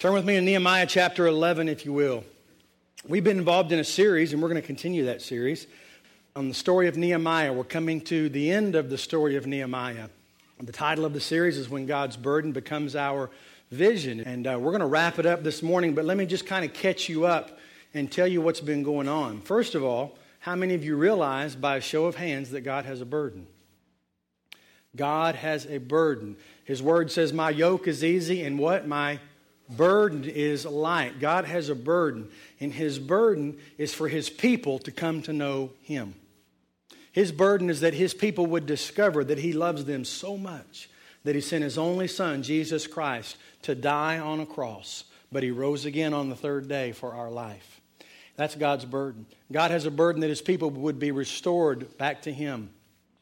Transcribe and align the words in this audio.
Turn 0.00 0.14
with 0.14 0.24
me 0.24 0.36
to 0.36 0.40
Nehemiah 0.40 0.86
chapter 0.86 1.26
11, 1.26 1.68
if 1.68 1.84
you 1.84 1.92
will. 1.92 2.24
We've 3.06 3.22
been 3.22 3.36
involved 3.36 3.70
in 3.70 3.78
a 3.78 3.84
series, 3.84 4.32
and 4.32 4.40
we're 4.40 4.48
going 4.48 4.58
to 4.58 4.66
continue 4.66 5.04
that 5.04 5.20
series 5.20 5.66
on 6.34 6.48
the 6.48 6.54
story 6.54 6.88
of 6.88 6.96
Nehemiah. 6.96 7.52
We're 7.52 7.64
coming 7.64 8.00
to 8.06 8.30
the 8.30 8.50
end 8.50 8.76
of 8.76 8.88
the 8.88 8.96
story 8.96 9.36
of 9.36 9.46
Nehemiah. 9.46 10.08
The 10.58 10.72
title 10.72 11.04
of 11.04 11.12
the 11.12 11.20
series 11.20 11.58
is 11.58 11.68
When 11.68 11.84
God's 11.84 12.16
Burden 12.16 12.52
Becomes 12.52 12.96
Our 12.96 13.28
Vision. 13.70 14.20
And 14.20 14.46
uh, 14.46 14.56
we're 14.58 14.70
going 14.70 14.80
to 14.80 14.86
wrap 14.86 15.18
it 15.18 15.26
up 15.26 15.42
this 15.42 15.62
morning, 15.62 15.94
but 15.94 16.06
let 16.06 16.16
me 16.16 16.24
just 16.24 16.46
kind 16.46 16.64
of 16.64 16.72
catch 16.72 17.10
you 17.10 17.26
up 17.26 17.58
and 17.92 18.10
tell 18.10 18.26
you 18.26 18.40
what's 18.40 18.62
been 18.62 18.82
going 18.82 19.06
on. 19.06 19.42
First 19.42 19.74
of 19.74 19.84
all, 19.84 20.16
how 20.38 20.56
many 20.56 20.72
of 20.72 20.82
you 20.82 20.96
realize 20.96 21.54
by 21.54 21.76
a 21.76 21.82
show 21.82 22.06
of 22.06 22.16
hands 22.16 22.52
that 22.52 22.62
God 22.62 22.86
has 22.86 23.02
a 23.02 23.06
burden? 23.06 23.46
God 24.96 25.34
has 25.34 25.66
a 25.66 25.76
burden. 25.76 26.38
His 26.64 26.82
word 26.82 27.12
says, 27.12 27.34
My 27.34 27.50
yoke 27.50 27.86
is 27.86 28.02
easy, 28.02 28.42
and 28.44 28.58
what? 28.58 28.88
My 28.88 29.20
burden 29.76 30.24
is 30.24 30.64
light. 30.64 31.20
God 31.20 31.44
has 31.44 31.68
a 31.68 31.74
burden, 31.74 32.28
and 32.58 32.72
His 32.72 32.98
burden 32.98 33.58
is 33.78 33.94
for 33.94 34.08
His 34.08 34.30
people 34.30 34.78
to 34.80 34.90
come 34.90 35.22
to 35.22 35.32
know 35.32 35.70
Him. 35.82 36.14
His 37.12 37.32
burden 37.32 37.70
is 37.70 37.80
that 37.80 37.94
His 37.94 38.14
people 38.14 38.46
would 38.46 38.66
discover 38.66 39.24
that 39.24 39.38
He 39.38 39.52
loves 39.52 39.84
them 39.84 40.04
so 40.04 40.36
much 40.36 40.88
that 41.24 41.34
He 41.34 41.40
sent 41.40 41.64
His 41.64 41.78
only 41.78 42.08
Son, 42.08 42.42
Jesus 42.42 42.86
Christ, 42.86 43.36
to 43.62 43.74
die 43.74 44.18
on 44.18 44.40
a 44.40 44.46
cross, 44.46 45.04
but 45.30 45.42
He 45.42 45.50
rose 45.50 45.84
again 45.84 46.14
on 46.14 46.28
the 46.28 46.36
third 46.36 46.68
day 46.68 46.92
for 46.92 47.14
our 47.14 47.30
life. 47.30 47.80
That's 48.36 48.54
God's 48.54 48.84
burden. 48.84 49.26
God 49.52 49.70
has 49.70 49.84
a 49.86 49.90
burden 49.90 50.22
that 50.22 50.30
His 50.30 50.42
people 50.42 50.70
would 50.70 50.98
be 50.98 51.10
restored 51.10 51.98
back 51.98 52.22
to 52.22 52.32
Him 52.32 52.70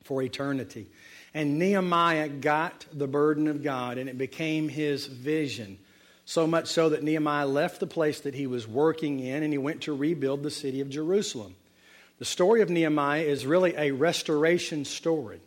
for 0.04 0.22
eternity. 0.22 0.86
And 1.34 1.58
Nehemiah 1.58 2.28
got 2.28 2.86
the 2.92 3.06
burden 3.06 3.48
of 3.48 3.62
God, 3.62 3.98
and 3.98 4.08
it 4.08 4.16
became 4.16 4.68
his 4.68 5.06
vision 5.06 5.78
so 6.28 6.46
much 6.46 6.66
so 6.66 6.90
that 6.90 7.02
Nehemiah 7.02 7.46
left 7.46 7.80
the 7.80 7.86
place 7.86 8.20
that 8.20 8.34
he 8.34 8.46
was 8.46 8.68
working 8.68 9.18
in 9.18 9.42
and 9.42 9.50
he 9.50 9.56
went 9.56 9.80
to 9.80 9.96
rebuild 9.96 10.42
the 10.42 10.50
city 10.50 10.82
of 10.82 10.90
Jerusalem. 10.90 11.56
The 12.18 12.26
story 12.26 12.60
of 12.60 12.68
Nehemiah 12.68 13.22
is 13.22 13.46
really 13.46 13.74
a 13.74 13.92
restoration 13.92 14.84
story. 14.84 15.40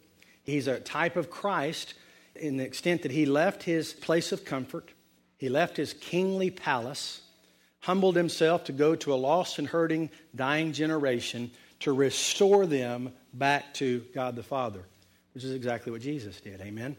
He's 0.44 0.66
a 0.66 0.80
type 0.80 1.18
of 1.18 1.30
Christ 1.30 1.94
in 2.34 2.58
the 2.58 2.64
extent 2.64 3.04
that 3.04 3.12
he 3.12 3.28
left 3.28 3.62
his 3.62 3.94
place 3.94 4.32
of 4.32 4.44
comfort, 4.44 4.90
he 5.38 5.50
left 5.50 5.78
his 5.78 5.94
kingly 5.94 6.50
palace, 6.50 7.22
humbled 7.82 8.16
himself 8.16 8.64
to 8.64 8.72
go 8.72 8.96
to 8.96 9.14
a 9.14 9.16
lost 9.16 9.60
and 9.60 9.68
hurting, 9.68 10.10
dying 10.36 10.74
generation 10.74 11.52
to 11.82 11.94
restore 11.94 12.66
them 12.66 13.14
back 13.36 13.72
to 13.76 14.04
God 14.16 14.36
the 14.36 14.42
Father, 14.42 14.82
which 15.36 15.44
is 15.44 15.54
exactly 15.54 15.92
what 15.92 16.02
Jesus 16.02 16.42
did. 16.42 16.60
Amen. 16.60 16.98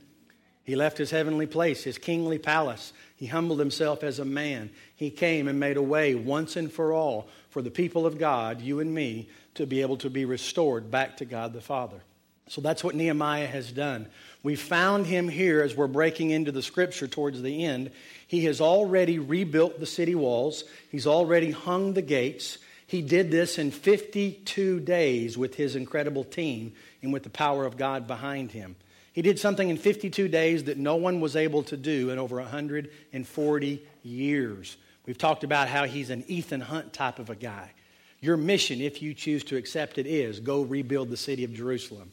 He 0.65 0.77
left 0.77 0.99
his 0.99 1.11
heavenly 1.11 1.47
place, 1.47 1.85
his 1.85 1.99
kingly 1.99 2.39
palace. 2.39 2.93
He 3.17 3.27
humbled 3.27 3.59
himself 3.59 4.05
as 4.05 4.19
a 4.19 4.25
man. 4.25 4.71
He 4.95 5.11
came 5.11 5.49
and 5.49 5.59
made 5.59 5.77
a 5.77 5.83
way 5.83 6.15
once 6.15 6.57
and 6.57 6.73
for 6.73 6.93
all 6.93 7.29
for 7.51 7.63
the 7.63 7.71
people 7.71 8.07
of 8.07 8.19
God, 8.19 8.61
you 8.61 8.81
and 8.81 8.95
me, 8.95 9.29
to 9.55 9.67
be 9.67 9.83
able 9.83 9.97
to 9.99 10.11
be 10.11 10.25
restored 10.25 10.91
back 10.91 11.17
to 11.19 11.25
God 11.25 11.53
the 11.53 11.61
Father. 11.61 12.01
So 12.49 12.61
that's 12.61 12.85
what 12.85 12.95
Nehemiah 12.95 13.47
has 13.47 13.73
done. 13.73 14.09
We 14.43 14.57
found 14.57 15.07
him 15.07 15.29
here 15.29 15.63
as 15.63 15.75
we're 15.75 15.87
breaking 15.87 16.31
into 16.31 16.53
the 16.53 16.63
scripture 16.63 17.09
towards 17.09 17.41
the 17.41 17.65
end. 17.65 17.91
He 18.27 18.45
has 18.45 18.61
already 18.61 19.19
rebuilt 19.19 19.81
the 19.81 19.87
city 19.87 20.15
walls, 20.15 20.65
he's 20.91 21.07
already 21.07 21.51
hung 21.51 21.95
the 21.95 22.03
gates. 22.03 22.59
He 22.87 23.01
did 23.01 23.31
this 23.31 23.57
in 23.57 23.71
52 23.71 24.81
days 24.81 25.39
with 25.39 25.55
his 25.55 25.77
incredible 25.77 26.25
team 26.25 26.75
and 27.01 27.11
with 27.11 27.23
the 27.23 27.31
power 27.31 27.65
of 27.65 27.79
God 27.79 28.07
behind 28.07 28.53
him. 28.53 28.77
He 29.13 29.23
did 29.23 29.39
something 29.39 29.69
in 29.69 29.77
52 29.77 30.29
days 30.29 30.65
that 30.65 30.79
no 30.79 30.97
one 30.97 31.21
was 31.21 31.37
able 31.37 31.63
to 31.65 31.77
do 31.77 32.11
in 32.11 32.19
over 32.19 32.37
140 32.37 33.87
years. 34.03 34.77
We've 35.05 35.19
talked 35.19 35.45
about 35.45 35.69
how 35.69 35.85
he's 35.85 36.11
an 36.11 36.25
Ethan 36.29 36.63
Hunt 36.63 36.93
type 36.93 37.19
of 37.19 37.29
a 37.29 37.35
guy. 37.35 37.73
Your 38.21 38.37
mission, 38.37 38.81
if 38.81 39.03
you 39.03 39.15
choose 39.15 39.45
to 39.45 39.57
accept 39.57 39.99
it, 39.99 40.07
is 40.07 40.41
go 40.41 40.63
rebuild 40.63 41.11
the 41.11 41.17
city 41.17 41.45
of 41.45 41.53
Jerusalem. 41.53 42.13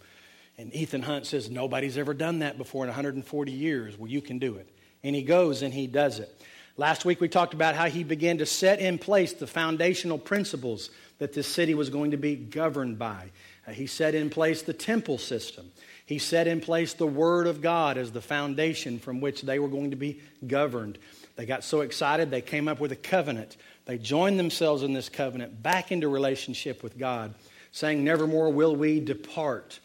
And 0.57 0.75
Ethan 0.75 1.03
Hunt 1.03 1.25
says, 1.25 1.50
Nobody's 1.50 1.97
ever 1.97 2.13
done 2.13 2.40
that 2.40 2.57
before 2.57 2.84
in 2.84 2.90
140 2.90 3.51
years. 3.51 3.97
Well, 3.97 4.09
you 4.09 4.22
can 4.22 4.40
do 4.40 4.56
it. 4.56 4.68
And 5.03 5.16
he 5.16 5.22
goes 5.22 5.62
and 5.62 5.74
he 5.74 5.88
does 5.88 6.19
it. 6.19 6.35
Last 6.75 7.06
week 7.06 7.22
we 7.22 7.29
talked 7.29 7.53
about 7.53 7.75
how 7.75 7.85
he 7.85 8.03
began 8.03 8.40
to 8.40 8.45
set 8.45 8.79
in 8.79 8.97
place 8.97 9.34
the 9.34 9.47
foundational 9.47 10.18
principles 10.18 10.90
that 11.19 11.34
this 11.34 11.47
city 11.47 11.75
was 11.75 11.90
going 11.90 12.12
to 12.12 12.18
be 12.18 12.35
governed 12.35 12.97
by. 12.97 13.31
Uh, 13.68 13.72
he 13.72 13.85
set 13.85 14.16
in 14.16 14.29
place 14.29 14.62
the 14.62 14.74
temple 14.74 15.18
system. 15.18 15.72
He 16.09 16.18
set 16.18 16.47
in 16.47 16.59
place 16.59 16.94
the 16.94 17.06
Word 17.06 17.46
of 17.46 17.62
God 17.62 17.96
as 17.96 18.12
the 18.12 18.20
foundation 18.20 18.97
from 18.97 19.22
which 19.22 19.44
they 19.44 19.59
were 19.59 19.68
going 19.68 19.92
to 19.92 19.96
be 19.96 20.22
governed. 20.47 20.97
They 21.36 21.46
got 21.46 21.64
so 21.64 21.81
excited, 21.81 22.31
they 22.31 22.42
came 22.42 22.68
up 22.68 22.80
with 22.80 22.92
a 22.92 22.96
covenant. 22.96 23.58
They 23.86 24.00
joined 24.00 24.40
themselves 24.40 24.81
in 24.81 24.94
this 24.94 25.08
covenant 25.08 25.62
back 25.62 25.92
into 25.92 26.08
relationship 26.08 26.81
with 26.81 26.98
God, 26.98 27.36
saying, 27.72 28.03
Nevermore 28.03 28.50
will 28.52 28.75
we 28.75 29.00
depart. 29.00 29.80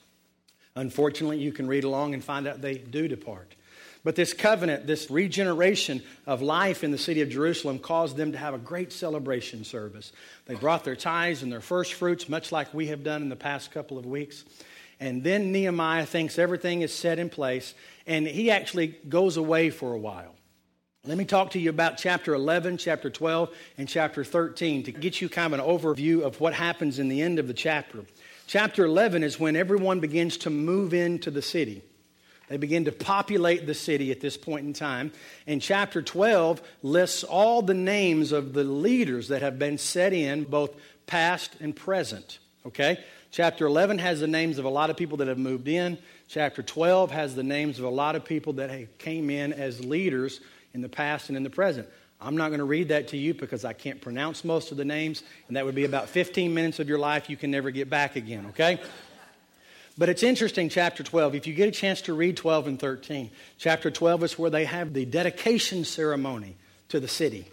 Unfortunately, 0.74 1.40
you 1.40 1.52
can 1.52 1.66
read 1.66 1.84
along 1.84 2.14
and 2.14 2.24
find 2.24 2.48
out 2.48 2.62
they 2.62 2.78
do 2.78 3.06
depart. 3.06 3.54
But 4.02 4.16
this 4.16 4.32
covenant, 4.32 4.86
this 4.86 5.10
regeneration 5.10 6.02
of 6.26 6.40
life 6.40 6.82
in 6.82 6.90
the 6.90 6.96
city 6.96 7.20
of 7.20 7.28
Jerusalem, 7.28 7.78
caused 7.78 8.16
them 8.16 8.32
to 8.32 8.38
have 8.38 8.54
a 8.54 8.58
great 8.58 8.94
celebration 8.94 9.62
service. 9.62 10.10
They 10.46 10.54
brought 10.54 10.84
their 10.84 10.96
tithes 10.96 11.42
and 11.42 11.52
their 11.52 11.60
first 11.60 11.92
fruits, 11.92 12.30
much 12.30 12.50
like 12.50 12.72
we 12.72 12.86
have 12.86 13.04
done 13.04 13.20
in 13.20 13.28
the 13.28 13.36
past 13.36 13.72
couple 13.72 13.98
of 13.98 14.06
weeks. 14.06 14.42
And 15.00 15.22
then 15.22 15.52
Nehemiah 15.52 16.06
thinks 16.06 16.38
everything 16.38 16.82
is 16.82 16.92
set 16.92 17.18
in 17.18 17.28
place, 17.28 17.74
and 18.06 18.26
he 18.26 18.50
actually 18.50 18.88
goes 19.08 19.36
away 19.36 19.70
for 19.70 19.92
a 19.92 19.98
while. 19.98 20.34
Let 21.06 21.18
me 21.18 21.26
talk 21.26 21.50
to 21.50 21.58
you 21.58 21.68
about 21.68 21.98
chapter 21.98 22.32
11, 22.32 22.78
chapter 22.78 23.10
12, 23.10 23.54
and 23.76 23.86
chapter 23.86 24.24
13 24.24 24.84
to 24.84 24.92
get 24.92 25.20
you 25.20 25.28
kind 25.28 25.52
of 25.52 25.60
an 25.60 25.66
overview 25.66 26.22
of 26.22 26.40
what 26.40 26.54
happens 26.54 26.98
in 26.98 27.08
the 27.08 27.20
end 27.20 27.38
of 27.38 27.46
the 27.46 27.52
chapter. 27.52 28.04
Chapter 28.46 28.86
11 28.86 29.22
is 29.22 29.38
when 29.38 29.54
everyone 29.54 30.00
begins 30.00 30.38
to 30.38 30.50
move 30.50 30.94
into 30.94 31.30
the 31.30 31.42
city. 31.42 31.82
They 32.48 32.56
begin 32.56 32.86
to 32.86 32.92
populate 32.92 33.66
the 33.66 33.74
city 33.74 34.10
at 34.12 34.20
this 34.20 34.36
point 34.36 34.66
in 34.66 34.72
time. 34.72 35.12
And 35.46 35.60
chapter 35.60 36.02
12 36.02 36.62
lists 36.82 37.24
all 37.24 37.62
the 37.62 37.74
names 37.74 38.32
of 38.32 38.52
the 38.52 38.64
leaders 38.64 39.28
that 39.28 39.42
have 39.42 39.58
been 39.58 39.78
set 39.78 40.12
in, 40.12 40.44
both 40.44 40.74
past 41.06 41.56
and 41.60 41.74
present. 41.74 42.38
Okay? 42.66 43.02
Chapter 43.34 43.66
11 43.66 43.98
has 43.98 44.20
the 44.20 44.28
names 44.28 44.58
of 44.58 44.64
a 44.64 44.68
lot 44.68 44.90
of 44.90 44.96
people 44.96 45.16
that 45.16 45.26
have 45.26 45.38
moved 45.38 45.66
in. 45.66 45.98
Chapter 46.28 46.62
12 46.62 47.10
has 47.10 47.34
the 47.34 47.42
names 47.42 47.80
of 47.80 47.84
a 47.84 47.90
lot 47.90 48.14
of 48.14 48.24
people 48.24 48.52
that 48.52 48.96
came 48.98 49.28
in 49.28 49.52
as 49.52 49.84
leaders 49.84 50.38
in 50.72 50.82
the 50.82 50.88
past 50.88 51.30
and 51.30 51.36
in 51.36 51.42
the 51.42 51.50
present. 51.50 51.88
I'm 52.20 52.36
not 52.36 52.50
going 52.50 52.60
to 52.60 52.64
read 52.64 52.90
that 52.90 53.08
to 53.08 53.16
you 53.16 53.34
because 53.34 53.64
I 53.64 53.72
can't 53.72 54.00
pronounce 54.00 54.44
most 54.44 54.70
of 54.70 54.76
the 54.76 54.84
names, 54.84 55.24
and 55.48 55.56
that 55.56 55.64
would 55.64 55.74
be 55.74 55.84
about 55.84 56.08
15 56.10 56.54
minutes 56.54 56.78
of 56.78 56.88
your 56.88 57.00
life 57.00 57.28
you 57.28 57.36
can 57.36 57.50
never 57.50 57.72
get 57.72 57.90
back 57.90 58.14
again, 58.14 58.46
okay? 58.50 58.80
But 59.98 60.10
it's 60.10 60.22
interesting, 60.22 60.68
chapter 60.68 61.02
12. 61.02 61.34
If 61.34 61.48
you 61.48 61.54
get 61.54 61.68
a 61.68 61.72
chance 61.72 62.02
to 62.02 62.14
read 62.14 62.36
12 62.36 62.68
and 62.68 62.78
13, 62.78 63.32
chapter 63.58 63.90
12 63.90 64.22
is 64.22 64.38
where 64.38 64.50
they 64.50 64.64
have 64.64 64.94
the 64.94 65.06
dedication 65.06 65.84
ceremony 65.84 66.54
to 66.90 67.00
the 67.00 67.08
city. 67.08 67.48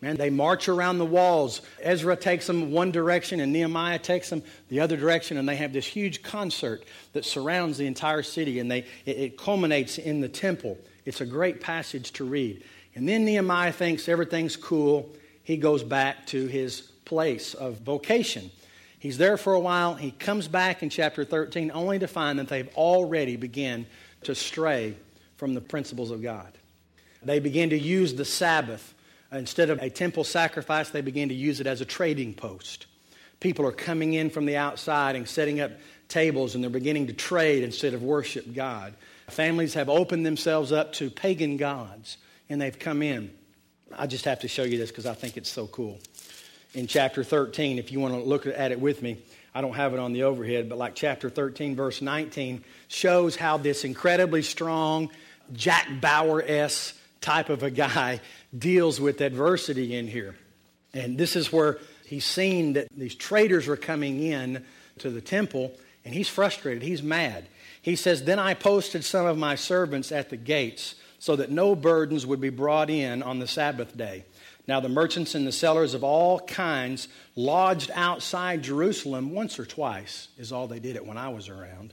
Man, 0.00 0.16
they 0.16 0.30
march 0.30 0.68
around 0.68 0.98
the 0.98 1.04
walls. 1.04 1.60
Ezra 1.82 2.16
takes 2.16 2.46
them 2.46 2.72
one 2.72 2.90
direction 2.90 3.40
and 3.40 3.52
Nehemiah 3.52 3.98
takes 3.98 4.30
them 4.30 4.42
the 4.68 4.80
other 4.80 4.96
direction, 4.96 5.36
and 5.36 5.46
they 5.46 5.56
have 5.56 5.74
this 5.74 5.86
huge 5.86 6.22
concert 6.22 6.84
that 7.12 7.26
surrounds 7.26 7.76
the 7.76 7.86
entire 7.86 8.22
city, 8.22 8.60
and 8.60 8.70
they, 8.70 8.86
it, 9.04 9.18
it 9.18 9.38
culminates 9.38 9.98
in 9.98 10.20
the 10.20 10.28
temple. 10.28 10.78
It's 11.04 11.20
a 11.20 11.26
great 11.26 11.60
passage 11.60 12.12
to 12.12 12.24
read. 12.24 12.64
And 12.94 13.08
then 13.08 13.24
Nehemiah 13.24 13.72
thinks 13.72 14.08
everything's 14.08 14.56
cool. 14.56 15.10
He 15.42 15.58
goes 15.58 15.82
back 15.82 16.26
to 16.28 16.46
his 16.46 16.80
place 17.04 17.52
of 17.54 17.80
vocation. 17.80 18.50
He's 18.98 19.18
there 19.18 19.36
for 19.36 19.54
a 19.54 19.60
while. 19.60 19.94
He 19.94 20.12
comes 20.12 20.48
back 20.48 20.82
in 20.82 20.90
chapter 20.90 21.24
13 21.24 21.72
only 21.74 21.98
to 21.98 22.06
find 22.06 22.38
that 22.38 22.48
they've 22.48 22.68
already 22.74 23.36
begun 23.36 23.86
to 24.24 24.34
stray 24.34 24.94
from 25.36 25.54
the 25.54 25.60
principles 25.60 26.10
of 26.10 26.22
God. 26.22 26.52
They 27.22 27.38
begin 27.38 27.70
to 27.70 27.78
use 27.78 28.14
the 28.14 28.24
Sabbath 28.24 28.94
Instead 29.32 29.70
of 29.70 29.80
a 29.80 29.90
temple 29.90 30.24
sacrifice, 30.24 30.90
they 30.90 31.00
began 31.00 31.28
to 31.28 31.34
use 31.34 31.60
it 31.60 31.66
as 31.66 31.80
a 31.80 31.84
trading 31.84 32.34
post. 32.34 32.86
People 33.38 33.66
are 33.66 33.72
coming 33.72 34.14
in 34.14 34.28
from 34.28 34.44
the 34.44 34.56
outside 34.56 35.16
and 35.16 35.28
setting 35.28 35.60
up 35.60 35.70
tables, 36.08 36.54
and 36.54 36.62
they're 36.62 36.70
beginning 36.70 37.06
to 37.06 37.12
trade 37.12 37.62
instead 37.62 37.94
of 37.94 38.02
worship 38.02 38.52
God. 38.52 38.94
Families 39.28 39.74
have 39.74 39.88
opened 39.88 40.26
themselves 40.26 40.72
up 40.72 40.92
to 40.94 41.08
pagan 41.08 41.56
gods, 41.56 42.16
and 42.48 42.60
they've 42.60 42.78
come 42.78 43.02
in. 43.02 43.30
I 43.96 44.06
just 44.06 44.24
have 44.24 44.40
to 44.40 44.48
show 44.48 44.64
you 44.64 44.78
this 44.78 44.90
because 44.90 45.06
I 45.06 45.14
think 45.14 45.36
it's 45.36 45.50
so 45.50 45.68
cool. 45.68 46.00
In 46.74 46.86
chapter 46.86 47.24
13, 47.24 47.78
if 47.78 47.92
you 47.92 48.00
want 48.00 48.14
to 48.14 48.20
look 48.20 48.46
at 48.46 48.72
it 48.72 48.80
with 48.80 49.02
me, 49.02 49.18
I 49.54 49.60
don't 49.60 49.74
have 49.74 49.94
it 49.94 50.00
on 50.00 50.12
the 50.12 50.24
overhead, 50.24 50.68
but 50.68 50.78
like 50.78 50.94
chapter 50.94 51.30
13, 51.30 51.74
verse 51.74 52.02
19, 52.02 52.62
shows 52.88 53.36
how 53.36 53.56
this 53.56 53.84
incredibly 53.84 54.42
strong, 54.42 55.10
Jack 55.52 55.88
Bauer 56.00 56.42
s 56.46 56.94
type 57.20 57.48
of 57.48 57.62
a 57.62 57.70
guy 57.70 58.20
deals 58.56 59.00
with 59.00 59.20
adversity 59.20 59.96
in 59.96 60.06
here. 60.08 60.34
And 60.92 61.16
this 61.16 61.36
is 61.36 61.52
where 61.52 61.78
he's 62.04 62.24
seen 62.24 62.72
that 62.74 62.88
these 62.96 63.14
traders 63.14 63.66
were 63.66 63.76
coming 63.76 64.22
in 64.22 64.64
to 64.98 65.10
the 65.10 65.20
temple, 65.20 65.72
and 66.04 66.14
he's 66.14 66.28
frustrated. 66.28 66.82
He's 66.82 67.02
mad. 67.02 67.46
He 67.82 67.96
says, 67.96 68.24
Then 68.24 68.38
I 68.38 68.54
posted 68.54 69.04
some 69.04 69.26
of 69.26 69.38
my 69.38 69.54
servants 69.54 70.12
at 70.12 70.30
the 70.30 70.36
gates 70.36 70.96
so 71.18 71.36
that 71.36 71.50
no 71.50 71.76
burdens 71.76 72.26
would 72.26 72.40
be 72.40 72.50
brought 72.50 72.90
in 72.90 73.22
on 73.22 73.38
the 73.38 73.46
Sabbath 73.46 73.96
day. 73.96 74.24
Now, 74.66 74.80
the 74.80 74.88
merchants 74.88 75.34
and 75.34 75.46
the 75.46 75.52
sellers 75.52 75.94
of 75.94 76.04
all 76.04 76.40
kinds 76.40 77.08
lodged 77.34 77.90
outside 77.94 78.62
Jerusalem 78.62 79.32
once 79.32 79.58
or 79.58 79.66
twice, 79.66 80.28
is 80.38 80.52
all 80.52 80.66
they 80.66 80.78
did 80.78 80.96
it 80.96 81.06
when 81.06 81.18
I 81.18 81.28
was 81.28 81.48
around. 81.48 81.92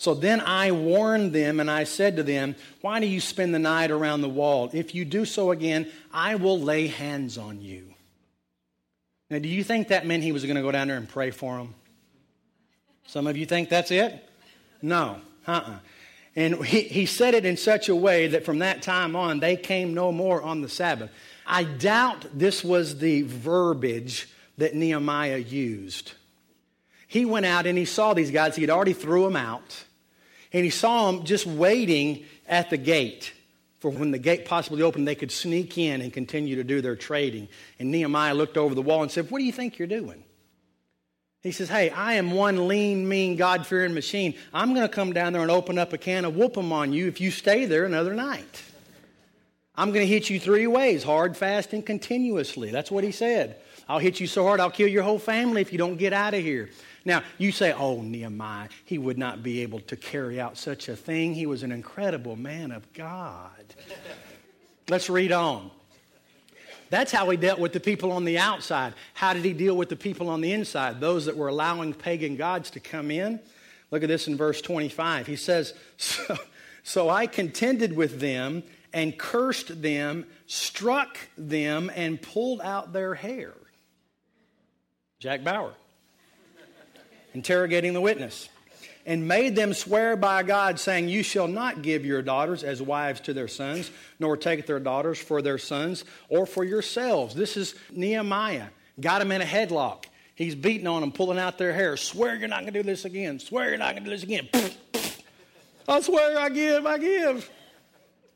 So 0.00 0.14
then 0.14 0.40
I 0.40 0.70
warned 0.70 1.34
them 1.34 1.60
and 1.60 1.70
I 1.70 1.84
said 1.84 2.16
to 2.16 2.22
them, 2.22 2.56
Why 2.80 3.00
do 3.00 3.06
you 3.06 3.20
spend 3.20 3.54
the 3.54 3.58
night 3.58 3.90
around 3.90 4.22
the 4.22 4.30
wall? 4.30 4.70
If 4.72 4.94
you 4.94 5.04
do 5.04 5.26
so 5.26 5.50
again, 5.50 5.90
I 6.10 6.36
will 6.36 6.58
lay 6.58 6.86
hands 6.86 7.36
on 7.36 7.60
you. 7.60 7.92
Now, 9.28 9.40
do 9.40 9.48
you 9.50 9.62
think 9.62 9.88
that 9.88 10.06
meant 10.06 10.22
he 10.22 10.32
was 10.32 10.44
going 10.44 10.56
to 10.56 10.62
go 10.62 10.72
down 10.72 10.88
there 10.88 10.96
and 10.96 11.06
pray 11.06 11.30
for 11.30 11.58
them? 11.58 11.74
Some 13.08 13.26
of 13.26 13.36
you 13.36 13.44
think 13.44 13.68
that's 13.68 13.90
it? 13.90 14.26
No. 14.80 15.20
Uh 15.46 15.50
uh-uh. 15.52 15.70
uh 15.70 15.78
And 16.34 16.64
he, 16.64 16.80
he 16.80 17.04
said 17.04 17.34
it 17.34 17.44
in 17.44 17.58
such 17.58 17.90
a 17.90 17.94
way 17.94 18.28
that 18.28 18.46
from 18.46 18.60
that 18.60 18.80
time 18.80 19.14
on, 19.14 19.38
they 19.40 19.54
came 19.54 19.92
no 19.92 20.12
more 20.12 20.42
on 20.42 20.62
the 20.62 20.68
Sabbath. 20.70 21.10
I 21.46 21.64
doubt 21.64 22.24
this 22.32 22.64
was 22.64 23.00
the 23.00 23.20
verbiage 23.20 24.30
that 24.56 24.74
Nehemiah 24.74 25.36
used. 25.36 26.12
He 27.06 27.26
went 27.26 27.44
out 27.44 27.66
and 27.66 27.76
he 27.76 27.84
saw 27.84 28.14
these 28.14 28.30
guys. 28.30 28.56
He 28.56 28.62
had 28.62 28.70
already 28.70 28.94
threw 28.94 29.24
them 29.24 29.36
out. 29.36 29.84
And 30.52 30.64
he 30.64 30.70
saw 30.70 31.10
them 31.10 31.24
just 31.24 31.46
waiting 31.46 32.24
at 32.48 32.70
the 32.70 32.76
gate 32.76 33.32
for 33.80 33.90
when 33.90 34.10
the 34.10 34.18
gate 34.18 34.44
possibly 34.44 34.82
opened, 34.82 35.08
they 35.08 35.14
could 35.14 35.32
sneak 35.32 35.78
in 35.78 36.02
and 36.02 36.12
continue 36.12 36.56
to 36.56 36.64
do 36.64 36.82
their 36.82 36.96
trading. 36.96 37.48
And 37.78 37.90
Nehemiah 37.90 38.34
looked 38.34 38.58
over 38.58 38.74
the 38.74 38.82
wall 38.82 39.02
and 39.02 39.10
said, 39.10 39.30
What 39.30 39.38
do 39.38 39.44
you 39.44 39.52
think 39.52 39.78
you're 39.78 39.88
doing? 39.88 40.22
He 41.42 41.50
says, 41.50 41.70
Hey, 41.70 41.88
I 41.88 42.14
am 42.14 42.32
one 42.32 42.68
lean, 42.68 43.08
mean, 43.08 43.36
God 43.36 43.66
fearing 43.66 43.94
machine. 43.94 44.34
I'm 44.52 44.74
going 44.74 44.86
to 44.86 44.94
come 44.94 45.14
down 45.14 45.32
there 45.32 45.40
and 45.40 45.50
open 45.50 45.78
up 45.78 45.94
a 45.94 45.98
can 45.98 46.26
of 46.26 46.34
whoop'em 46.34 46.70
on 46.70 46.92
you 46.92 47.08
if 47.08 47.22
you 47.22 47.30
stay 47.30 47.64
there 47.64 47.86
another 47.86 48.12
night. 48.12 48.62
I'm 49.74 49.92
going 49.92 50.06
to 50.06 50.12
hit 50.12 50.28
you 50.28 50.38
three 50.38 50.66
ways 50.66 51.02
hard, 51.02 51.34
fast, 51.34 51.72
and 51.72 51.84
continuously. 51.84 52.70
That's 52.70 52.90
what 52.90 53.02
he 53.02 53.12
said. 53.12 53.56
I'll 53.88 53.98
hit 53.98 54.20
you 54.20 54.26
so 54.26 54.44
hard, 54.44 54.60
I'll 54.60 54.70
kill 54.70 54.88
your 54.88 55.02
whole 55.02 55.18
family 55.18 55.62
if 55.62 55.72
you 55.72 55.78
don't 55.78 55.96
get 55.96 56.12
out 56.12 56.34
of 56.34 56.42
here. 56.42 56.68
Now, 57.04 57.22
you 57.38 57.50
say, 57.50 57.72
oh, 57.72 58.02
Nehemiah, 58.02 58.68
he 58.84 58.98
would 58.98 59.16
not 59.16 59.42
be 59.42 59.62
able 59.62 59.80
to 59.80 59.96
carry 59.96 60.40
out 60.40 60.58
such 60.58 60.88
a 60.88 60.96
thing. 60.96 61.34
He 61.34 61.46
was 61.46 61.62
an 61.62 61.72
incredible 61.72 62.36
man 62.36 62.70
of 62.72 62.92
God. 62.92 63.74
Let's 64.88 65.08
read 65.08 65.32
on. 65.32 65.70
That's 66.90 67.12
how 67.12 67.30
he 67.30 67.36
dealt 67.36 67.60
with 67.60 67.72
the 67.72 67.80
people 67.80 68.12
on 68.12 68.24
the 68.24 68.38
outside. 68.38 68.94
How 69.14 69.32
did 69.32 69.44
he 69.44 69.52
deal 69.52 69.76
with 69.76 69.88
the 69.88 69.96
people 69.96 70.28
on 70.28 70.40
the 70.40 70.52
inside? 70.52 71.00
Those 71.00 71.26
that 71.26 71.36
were 71.36 71.48
allowing 71.48 71.94
pagan 71.94 72.36
gods 72.36 72.70
to 72.72 72.80
come 72.80 73.10
in. 73.10 73.40
Look 73.90 74.02
at 74.02 74.08
this 74.08 74.26
in 74.26 74.36
verse 74.36 74.60
25. 74.60 75.26
He 75.26 75.36
says, 75.36 75.74
So, 75.96 76.36
so 76.82 77.08
I 77.08 77.26
contended 77.26 77.94
with 77.94 78.20
them 78.20 78.64
and 78.92 79.16
cursed 79.16 79.82
them, 79.82 80.26
struck 80.46 81.16
them, 81.38 81.90
and 81.94 82.20
pulled 82.20 82.60
out 82.60 82.92
their 82.92 83.14
hair. 83.14 83.54
Jack 85.20 85.44
Bauer 85.44 85.74
interrogating 87.34 87.92
the 87.92 88.00
witness, 88.00 88.48
and 89.06 89.26
made 89.26 89.56
them 89.56 89.72
swear 89.72 90.16
by 90.16 90.42
God, 90.42 90.78
saying, 90.78 91.08
You 91.08 91.22
shall 91.22 91.48
not 91.48 91.82
give 91.82 92.04
your 92.04 92.22
daughters 92.22 92.62
as 92.62 92.82
wives 92.82 93.20
to 93.20 93.32
their 93.32 93.48
sons, 93.48 93.90
nor 94.18 94.36
take 94.36 94.66
their 94.66 94.80
daughters 94.80 95.18
for 95.18 95.42
their 95.42 95.58
sons, 95.58 96.04
or 96.28 96.46
for 96.46 96.64
yourselves. 96.64 97.34
This 97.34 97.56
is 97.56 97.74
Nehemiah. 97.90 98.66
Got 99.00 99.20
them 99.20 99.32
in 99.32 99.40
a 99.40 99.46
headlock. 99.46 100.04
He's 100.34 100.54
beating 100.54 100.86
on 100.86 101.00
them, 101.00 101.12
pulling 101.12 101.38
out 101.38 101.58
their 101.58 101.72
hair. 101.72 101.96
Swear 101.96 102.34
you're 102.34 102.48
not 102.48 102.60
going 102.62 102.72
to 102.72 102.82
do 102.82 102.82
this 102.82 103.04
again. 103.04 103.38
Swear 103.38 103.68
you're 103.68 103.78
not 103.78 103.94
going 103.94 104.04
to 104.04 104.10
do 104.10 104.16
this 104.16 104.22
again. 104.22 104.48
I 105.88 106.00
swear 106.00 106.38
I 106.38 106.48
give, 106.48 106.86
I 106.86 106.98
give. 106.98 107.50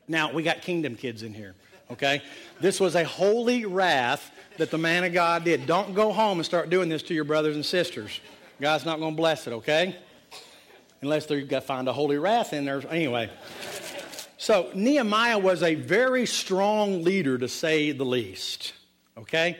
Now, 0.07 0.31
we 0.31 0.43
got 0.43 0.61
kingdom 0.61 0.95
kids 0.95 1.23
in 1.23 1.33
here, 1.33 1.55
okay? 1.89 2.21
This 2.59 2.79
was 2.79 2.95
a 2.95 3.03
holy 3.03 3.65
wrath 3.65 4.31
that 4.57 4.71
the 4.71 4.77
man 4.77 5.03
of 5.03 5.13
God 5.13 5.43
did. 5.43 5.65
Don't 5.65 5.95
go 5.95 6.11
home 6.11 6.37
and 6.37 6.45
start 6.45 6.69
doing 6.69 6.89
this 6.89 7.01
to 7.03 7.13
your 7.13 7.23
brothers 7.23 7.55
and 7.55 7.65
sisters. 7.65 8.19
God's 8.59 8.85
not 8.85 8.99
going 8.99 9.13
to 9.13 9.17
bless 9.17 9.47
it, 9.47 9.53
okay? 9.53 9.95
Unless 11.01 11.25
to 11.27 11.61
find 11.61 11.87
a 11.87 11.93
holy 11.93 12.17
wrath 12.17 12.53
in 12.53 12.65
there. 12.65 12.81
Anyway. 12.89 13.29
So 14.37 14.69
Nehemiah 14.73 15.39
was 15.39 15.63
a 15.63 15.75
very 15.75 16.25
strong 16.25 17.03
leader, 17.03 17.37
to 17.37 17.47
say 17.47 17.91
the 17.91 18.05
least. 18.05 18.73
Okay? 19.17 19.57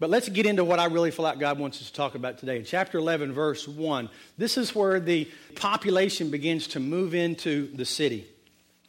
But 0.00 0.10
let's 0.10 0.28
get 0.28 0.46
into 0.46 0.64
what 0.64 0.78
I 0.78 0.84
really 0.86 1.10
feel 1.10 1.24
like 1.24 1.38
God 1.38 1.58
wants 1.58 1.80
us 1.80 1.88
to 1.88 1.92
talk 1.92 2.14
about 2.14 2.38
today. 2.38 2.56
In 2.56 2.64
chapter 2.64 2.98
11, 2.98 3.32
verse 3.32 3.66
1, 3.66 4.08
this 4.36 4.56
is 4.56 4.74
where 4.74 5.00
the 5.00 5.28
population 5.56 6.30
begins 6.30 6.68
to 6.68 6.80
move 6.80 7.14
into 7.14 7.74
the 7.74 7.84
city. 7.84 8.26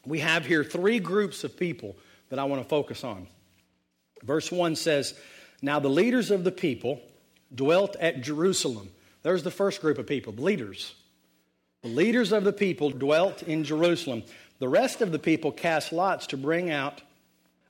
We 0.06 0.19
have 0.19 0.45
here 0.45 0.63
three 0.63 1.00
groups 1.00 1.44
of 1.44 1.57
people 1.57 1.95
that 2.30 2.38
I 2.38 2.44
want 2.44 2.62
to 2.62 2.68
focus 2.68 3.04
on. 3.04 3.28
Verse 4.24 4.52
1 4.52 4.75
says, 4.75 5.16
Now 5.62 5.80
the 5.80 5.90
leaders 5.90 6.30
of 6.30 6.44
the 6.44 6.52
people 6.52 7.02
dwelt 7.54 7.95
at 8.00 8.22
Jerusalem 8.22 8.90
there's 9.24 9.44
the 9.44 9.51
first 9.51 9.81
group 9.81 9.98
of 9.98 10.07
people, 10.07 10.33
the 10.33 10.42
leaders. 10.42 10.95
The 11.81 11.89
leaders 11.89 12.31
of 12.31 12.44
the 12.44 12.54
people 12.54 12.89
dwelt 12.89 13.44
in 13.44 13.63
Jerusalem. 13.63 14.24
The 14.60 14.68
rest 14.68 15.01
of 15.01 15.12
the 15.12 15.19
people 15.19 15.51
cast 15.51 15.92
lots 15.92 16.27
to 16.27 16.38
bring 16.38 16.69
out 16.69 17.01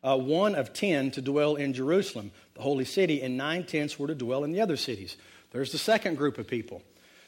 uh, 0.04 0.18
one 0.18 0.56
of 0.56 0.74
ten 0.74 1.12
to 1.12 1.22
dwell 1.22 1.56
in 1.56 1.74
Jerusalem, 1.74 2.32
the 2.56 2.62
holy 2.62 2.86
city, 2.86 3.22
and 3.22 3.38
nine 3.38 3.66
tenths 3.66 4.00
were 4.00 4.08
to 4.08 4.16
dwell 4.16 4.44
in 4.44 4.52
the 4.52 4.62
other 4.62 4.78
cities. 4.78 5.18
There's 5.52 5.72
the 5.72 5.78
second 5.78 6.18
group 6.18 6.38
of 6.38 6.48
people. 6.48 6.82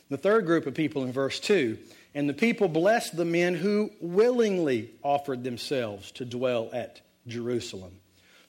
The 0.09 0.17
third 0.17 0.45
group 0.45 0.65
of 0.65 0.73
people 0.73 1.03
in 1.03 1.11
verse 1.11 1.39
2 1.39 1.77
and 2.13 2.27
the 2.27 2.33
people 2.33 2.67
blessed 2.67 3.15
the 3.15 3.25
men 3.25 3.55
who 3.55 3.91
willingly 4.01 4.91
offered 5.03 5.43
themselves 5.43 6.11
to 6.13 6.25
dwell 6.25 6.69
at 6.73 7.01
Jerusalem. 7.27 7.93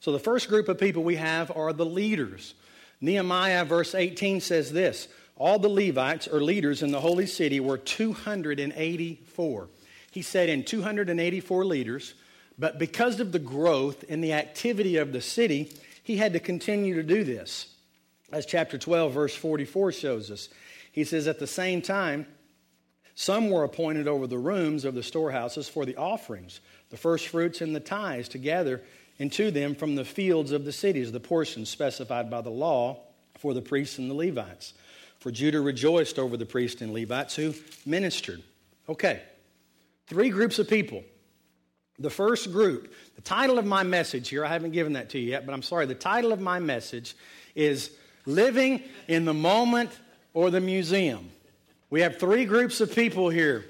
So 0.00 0.10
the 0.10 0.18
first 0.18 0.48
group 0.48 0.68
of 0.68 0.78
people 0.78 1.04
we 1.04 1.16
have 1.16 1.52
are 1.56 1.72
the 1.72 1.86
leaders. 1.86 2.54
Nehemiah, 3.00 3.64
verse 3.64 3.94
18, 3.94 4.40
says 4.40 4.72
this 4.72 5.06
all 5.36 5.58
the 5.58 5.68
Levites 5.68 6.28
or 6.28 6.40
leaders 6.40 6.82
in 6.82 6.90
the 6.90 7.00
holy 7.00 7.26
city 7.26 7.60
were 7.60 7.78
284. 7.78 9.68
He 10.10 10.22
said 10.22 10.48
in 10.48 10.64
284 10.64 11.64
leaders, 11.64 12.14
but 12.58 12.78
because 12.78 13.18
of 13.18 13.32
the 13.32 13.38
growth 13.38 14.04
and 14.08 14.22
the 14.22 14.34
activity 14.34 14.96
of 14.96 15.12
the 15.12 15.22
city, 15.22 15.74
he 16.02 16.16
had 16.16 16.34
to 16.34 16.40
continue 16.40 16.94
to 16.94 17.02
do 17.02 17.24
this. 17.24 17.74
As 18.30 18.46
chapter 18.46 18.78
12, 18.78 19.12
verse 19.12 19.34
44 19.34 19.92
shows 19.92 20.30
us. 20.30 20.48
He 20.90 21.04
says, 21.04 21.26
At 21.26 21.38
the 21.38 21.46
same 21.46 21.82
time, 21.82 22.26
some 23.14 23.50
were 23.50 23.64
appointed 23.64 24.08
over 24.08 24.26
the 24.26 24.38
rooms 24.38 24.84
of 24.84 24.94
the 24.94 25.02
storehouses 25.02 25.68
for 25.68 25.84
the 25.84 25.96
offerings, 25.96 26.60
the 26.90 26.96
first 26.96 27.28
fruits 27.28 27.60
and 27.60 27.74
the 27.74 27.80
tithes 27.80 28.28
to 28.30 28.38
gather 28.38 28.82
into 29.18 29.50
them 29.50 29.74
from 29.74 29.94
the 29.94 30.04
fields 30.04 30.52
of 30.52 30.64
the 30.64 30.72
cities, 30.72 31.12
the 31.12 31.20
portions 31.20 31.68
specified 31.68 32.30
by 32.30 32.40
the 32.40 32.50
law 32.50 32.98
for 33.38 33.54
the 33.54 33.62
priests 33.62 33.98
and 33.98 34.10
the 34.10 34.14
Levites. 34.14 34.74
For 35.22 35.30
Judah 35.30 35.60
rejoiced 35.60 36.18
over 36.18 36.36
the 36.36 36.44
priests 36.44 36.82
and 36.82 36.92
Levites 36.92 37.36
who 37.36 37.54
ministered. 37.86 38.42
Okay, 38.88 39.22
three 40.08 40.30
groups 40.30 40.58
of 40.58 40.68
people. 40.68 41.04
The 42.00 42.10
first 42.10 42.50
group, 42.50 42.92
the 43.14 43.22
title 43.22 43.56
of 43.56 43.64
my 43.64 43.84
message 43.84 44.30
here, 44.30 44.44
I 44.44 44.48
haven't 44.48 44.72
given 44.72 44.94
that 44.94 45.10
to 45.10 45.20
you 45.20 45.30
yet, 45.30 45.46
but 45.46 45.52
I'm 45.52 45.62
sorry. 45.62 45.86
The 45.86 45.94
title 45.94 46.32
of 46.32 46.40
my 46.40 46.58
message 46.58 47.14
is 47.54 47.92
Living 48.26 48.82
in 49.06 49.24
the 49.24 49.32
Moment 49.32 49.90
or 50.34 50.50
the 50.50 50.60
Museum. 50.60 51.30
We 51.88 52.00
have 52.00 52.18
three 52.18 52.44
groups 52.44 52.80
of 52.80 52.92
people 52.92 53.30
here. 53.30 53.64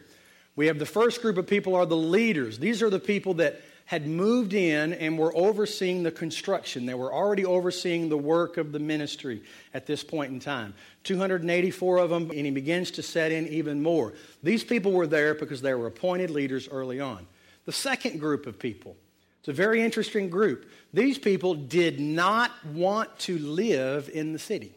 We 0.56 0.68
have 0.68 0.78
the 0.78 0.86
first 0.86 1.20
group 1.20 1.36
of 1.36 1.46
people 1.46 1.74
are 1.74 1.84
the 1.84 1.94
leaders. 1.94 2.58
These 2.60 2.82
are 2.82 2.88
the 2.88 2.98
people 2.98 3.34
that 3.34 3.60
had 3.84 4.06
moved 4.06 4.54
in 4.54 4.92
and 4.92 5.18
were 5.18 5.36
overseeing 5.36 6.02
the 6.02 6.10
construction. 6.10 6.86
They 6.86 6.94
were 6.94 7.12
already 7.12 7.44
overseeing 7.44 8.08
the 8.08 8.16
work 8.16 8.56
of 8.56 8.72
the 8.72 8.78
ministry 8.78 9.42
at 9.74 9.86
this 9.86 10.02
point 10.04 10.32
in 10.32 10.40
time. 10.40 10.74
284 11.04 11.98
of 11.98 12.10
them, 12.10 12.30
and 12.30 12.46
he 12.46 12.50
begins 12.50 12.90
to 12.92 13.02
set 13.02 13.32
in 13.32 13.46
even 13.48 13.82
more. 13.82 14.12
These 14.42 14.64
people 14.64 14.92
were 14.92 15.06
there 15.06 15.34
because 15.34 15.62
they 15.62 15.74
were 15.74 15.86
appointed 15.86 16.30
leaders 16.30 16.68
early 16.68 17.00
on. 17.00 17.26
The 17.64 17.72
second 17.72 18.20
group 18.20 18.46
of 18.46 18.58
people, 18.58 18.96
it's 19.40 19.48
a 19.48 19.52
very 19.52 19.82
interesting 19.82 20.30
group. 20.30 20.70
These 20.92 21.18
people 21.18 21.54
did 21.54 22.00
not 22.00 22.50
want 22.72 23.16
to 23.20 23.38
live 23.38 24.10
in 24.12 24.32
the 24.32 24.38
city, 24.38 24.74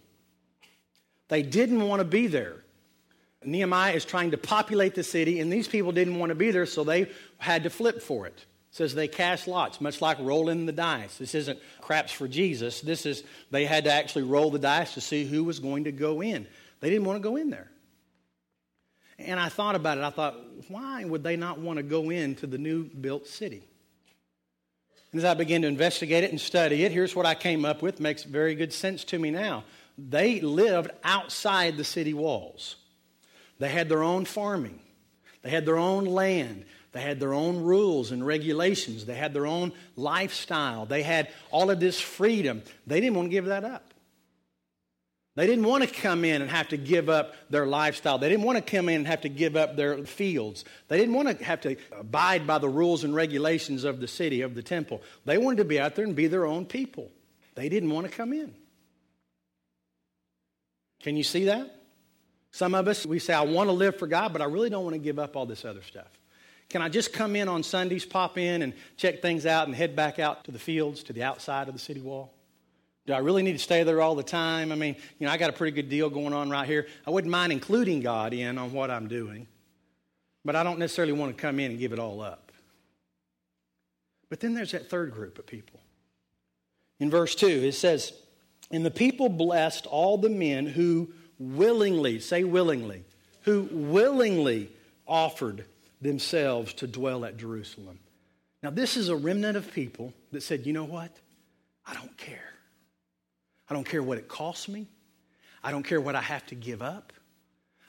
they 1.27 1.41
didn't 1.41 1.81
want 1.87 1.99
to 1.99 2.05
be 2.05 2.27
there. 2.27 2.61
Nehemiah 3.43 3.93
is 3.93 4.05
trying 4.05 4.31
to 4.31 4.37
populate 4.39 4.95
the 4.95 5.03
city, 5.03 5.39
and 5.39 5.53
these 5.53 5.67
people 5.67 5.91
didn't 5.91 6.17
want 6.17 6.31
to 6.31 6.35
be 6.35 6.49
there, 6.49 6.65
so 6.65 6.83
they 6.83 7.11
had 7.37 7.61
to 7.61 7.69
flip 7.69 8.01
for 8.01 8.25
it 8.25 8.43
says 8.75 8.93
they 8.93 9.07
cast 9.07 9.47
lots, 9.47 9.79
much 9.79 10.01
like 10.01 10.17
rolling 10.19 10.65
the 10.65 10.73
dice. 10.73 11.17
This 11.17 11.33
isn't 11.33 11.57
craps 11.79 12.11
for 12.11 12.27
Jesus. 12.27 12.81
This 12.81 13.05
is, 13.05 13.23
they 13.49 13.63
had 13.63 13.85
to 13.85 13.93
actually 13.93 14.23
roll 14.23 14.51
the 14.51 14.59
dice 14.59 14.95
to 14.95 15.01
see 15.01 15.23
who 15.23 15.45
was 15.45 15.59
going 15.59 15.85
to 15.85 15.93
go 15.93 16.21
in. 16.21 16.45
They 16.81 16.89
didn't 16.89 17.05
want 17.05 17.15
to 17.15 17.23
go 17.23 17.37
in 17.37 17.51
there. 17.51 17.71
And 19.17 19.39
I 19.39 19.47
thought 19.47 19.75
about 19.75 19.97
it. 19.97 20.03
I 20.03 20.09
thought, 20.09 20.35
why 20.67 21.05
would 21.05 21.23
they 21.23 21.37
not 21.37 21.57
want 21.57 21.77
to 21.77 21.83
go 21.83 22.09
into 22.09 22.47
the 22.47 22.57
new 22.57 22.83
built 22.83 23.27
city? 23.27 23.63
And 25.13 25.21
as 25.21 25.25
I 25.25 25.35
began 25.35 25.61
to 25.61 25.69
investigate 25.69 26.25
it 26.25 26.31
and 26.31 26.41
study 26.41 26.83
it, 26.83 26.91
here's 26.91 27.15
what 27.15 27.25
I 27.25 27.33
came 27.33 27.63
up 27.63 27.81
with. 27.81 28.01
Makes 28.01 28.25
very 28.25 28.55
good 28.55 28.73
sense 28.73 29.05
to 29.05 29.17
me 29.17 29.31
now. 29.31 29.63
They 29.97 30.41
lived 30.41 30.91
outside 31.01 31.77
the 31.77 31.85
city 31.85 32.13
walls. 32.13 32.75
They 33.57 33.69
had 33.69 33.87
their 33.87 34.03
own 34.03 34.25
farming. 34.25 34.81
They 35.43 35.49
had 35.49 35.65
their 35.65 35.77
own 35.77 36.03
land. 36.03 36.65
They 36.95 37.01
had 37.01 37.19
their 37.19 37.33
own 37.33 37.61
rules 37.61 38.13
and 38.13 38.25
regulations. 38.25 39.05
They 39.05 39.15
had 39.15 39.33
their 39.33 39.45
own 39.45 39.73
lifestyle. 39.97 40.85
They 40.85 41.03
had 41.03 41.27
all 41.51 41.69
of 41.69 41.77
this 41.77 41.99
freedom. 41.99 42.63
They 42.87 43.01
didn't 43.01 43.17
want 43.17 43.25
to 43.25 43.31
give 43.31 43.47
that 43.47 43.65
up. 43.65 43.93
They 45.35 45.45
didn't 45.45 45.65
want 45.65 45.83
to 45.83 45.89
come 45.89 46.23
in 46.23 46.41
and 46.41 46.49
have 46.49 46.69
to 46.69 46.77
give 46.77 47.09
up 47.09 47.35
their 47.49 47.65
lifestyle. 47.65 48.17
They 48.17 48.29
didn't 48.29 48.45
want 48.45 48.59
to 48.59 48.61
come 48.61 48.87
in 48.87 48.95
and 48.95 49.07
have 49.07 49.19
to 49.21 49.29
give 49.29 49.57
up 49.57 49.75
their 49.75 50.05
fields. 50.05 50.63
They 50.87 50.97
didn't 50.97 51.13
want 51.15 51.37
to 51.37 51.43
have 51.43 51.59
to 51.61 51.75
abide 51.91 52.47
by 52.47 52.59
the 52.59 52.69
rules 52.69 53.03
and 53.03 53.13
regulations 53.13 53.83
of 53.83 53.99
the 53.99 54.07
city, 54.07 54.39
of 54.39 54.55
the 54.55 54.63
temple. 54.63 55.01
They 55.25 55.37
wanted 55.37 55.57
to 55.57 55.65
be 55.65 55.81
out 55.81 55.95
there 55.95 56.05
and 56.05 56.15
be 56.15 56.27
their 56.27 56.45
own 56.45 56.65
people. 56.65 57.11
They 57.55 57.67
didn't 57.67 57.89
want 57.89 58.09
to 58.09 58.13
come 58.13 58.31
in. 58.31 58.55
Can 61.01 61.17
you 61.17 61.23
see 61.25 61.43
that? 61.43 61.75
Some 62.51 62.73
of 62.73 62.87
us, 62.87 63.05
we 63.05 63.19
say, 63.19 63.33
I 63.33 63.41
want 63.41 63.67
to 63.67 63.73
live 63.73 63.99
for 63.99 64.07
God, 64.07 64.31
but 64.31 64.41
I 64.41 64.45
really 64.45 64.69
don't 64.69 64.85
want 64.85 64.93
to 64.93 64.99
give 64.99 65.19
up 65.19 65.35
all 65.35 65.45
this 65.45 65.65
other 65.65 65.81
stuff. 65.81 66.07
Can 66.75 66.81
I 66.81 66.89
just 66.89 67.13
come 67.13 67.37
in 67.37 67.47
on 67.47 67.63
Sundays, 67.63 68.03
pop 68.03 68.37
in 68.37 68.61
and 68.61 68.73
check 68.97 69.21
things 69.21 69.45
out 69.45 69.65
and 69.65 69.73
head 69.73 69.95
back 69.95 70.19
out 70.19 70.43
to 70.43 70.51
the 70.51 70.59
fields, 70.59 71.03
to 71.03 71.13
the 71.13 71.23
outside 71.23 71.69
of 71.69 71.73
the 71.73 71.79
city 71.79 72.01
wall? 72.01 72.33
Do 73.05 73.13
I 73.13 73.19
really 73.19 73.43
need 73.43 73.53
to 73.53 73.59
stay 73.59 73.83
there 73.83 74.01
all 74.01 74.13
the 74.13 74.23
time? 74.23 74.73
I 74.73 74.75
mean, 74.75 74.97
you 75.17 75.25
know, 75.25 75.31
I 75.31 75.37
got 75.37 75.49
a 75.49 75.53
pretty 75.53 75.73
good 75.73 75.87
deal 75.87 76.09
going 76.09 76.33
on 76.33 76.49
right 76.49 76.67
here. 76.67 76.87
I 77.07 77.11
wouldn't 77.11 77.31
mind 77.31 77.53
including 77.53 78.01
God 78.01 78.33
in 78.33 78.57
on 78.57 78.73
what 78.73 78.91
I'm 78.91 79.07
doing, 79.07 79.47
but 80.43 80.57
I 80.57 80.63
don't 80.63 80.77
necessarily 80.77 81.13
want 81.13 81.33
to 81.33 81.41
come 81.41 81.61
in 81.61 81.71
and 81.71 81.79
give 81.79 81.93
it 81.93 81.99
all 81.99 82.19
up. 82.19 82.51
But 84.27 84.41
then 84.41 84.53
there's 84.53 84.73
that 84.73 84.89
third 84.89 85.13
group 85.13 85.39
of 85.39 85.47
people. 85.47 85.79
In 86.99 87.09
verse 87.09 87.35
2, 87.35 87.47
it 87.47 87.75
says, 87.75 88.11
And 88.69 88.85
the 88.85 88.91
people 88.91 89.29
blessed 89.29 89.85
all 89.85 90.17
the 90.17 90.27
men 90.27 90.65
who 90.65 91.13
willingly, 91.39 92.19
say 92.19 92.43
willingly, 92.43 93.05
who 93.43 93.69
willingly 93.71 94.73
offered 95.07 95.63
themselves 96.05 96.73
to 96.75 96.87
dwell 96.87 97.25
at 97.25 97.37
Jerusalem. 97.37 97.99
Now, 98.63 98.69
this 98.69 98.97
is 98.97 99.09
a 99.09 99.15
remnant 99.15 99.57
of 99.57 99.71
people 99.73 100.13
that 100.31 100.41
said, 100.41 100.65
you 100.65 100.73
know 100.73 100.85
what? 100.85 101.11
I 101.85 101.93
don't 101.93 102.17
care. 102.17 102.53
I 103.69 103.73
don't 103.73 103.87
care 103.87 104.01
what 104.01 104.17
it 104.17 104.27
costs 104.27 104.67
me. 104.67 104.87
I 105.63 105.71
don't 105.71 105.83
care 105.83 105.99
what 105.99 106.15
I 106.15 106.21
have 106.21 106.45
to 106.47 106.55
give 106.55 106.81
up. 106.81 107.13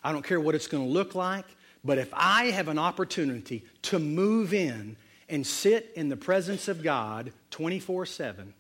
I 0.03 0.13
don't 0.13 0.25
care 0.25 0.41
what 0.41 0.55
it's 0.55 0.67
going 0.67 0.85
to 0.85 0.91
look 0.91 1.15
like. 1.15 1.47
But 1.85 1.99
if 1.99 2.13
I 2.13 2.47
have 2.47 2.69
an 2.69 2.79
opportunity 2.79 3.65
to 3.83 3.99
move 3.99 4.53
in 4.53 4.97
and 5.29 5.47
sit 5.47 5.93
in 5.95 6.09
the 6.09 6.17
presence 6.17 6.69
of 6.69 6.83
God 6.83 7.33
24 7.51 8.07
7, 8.07 8.55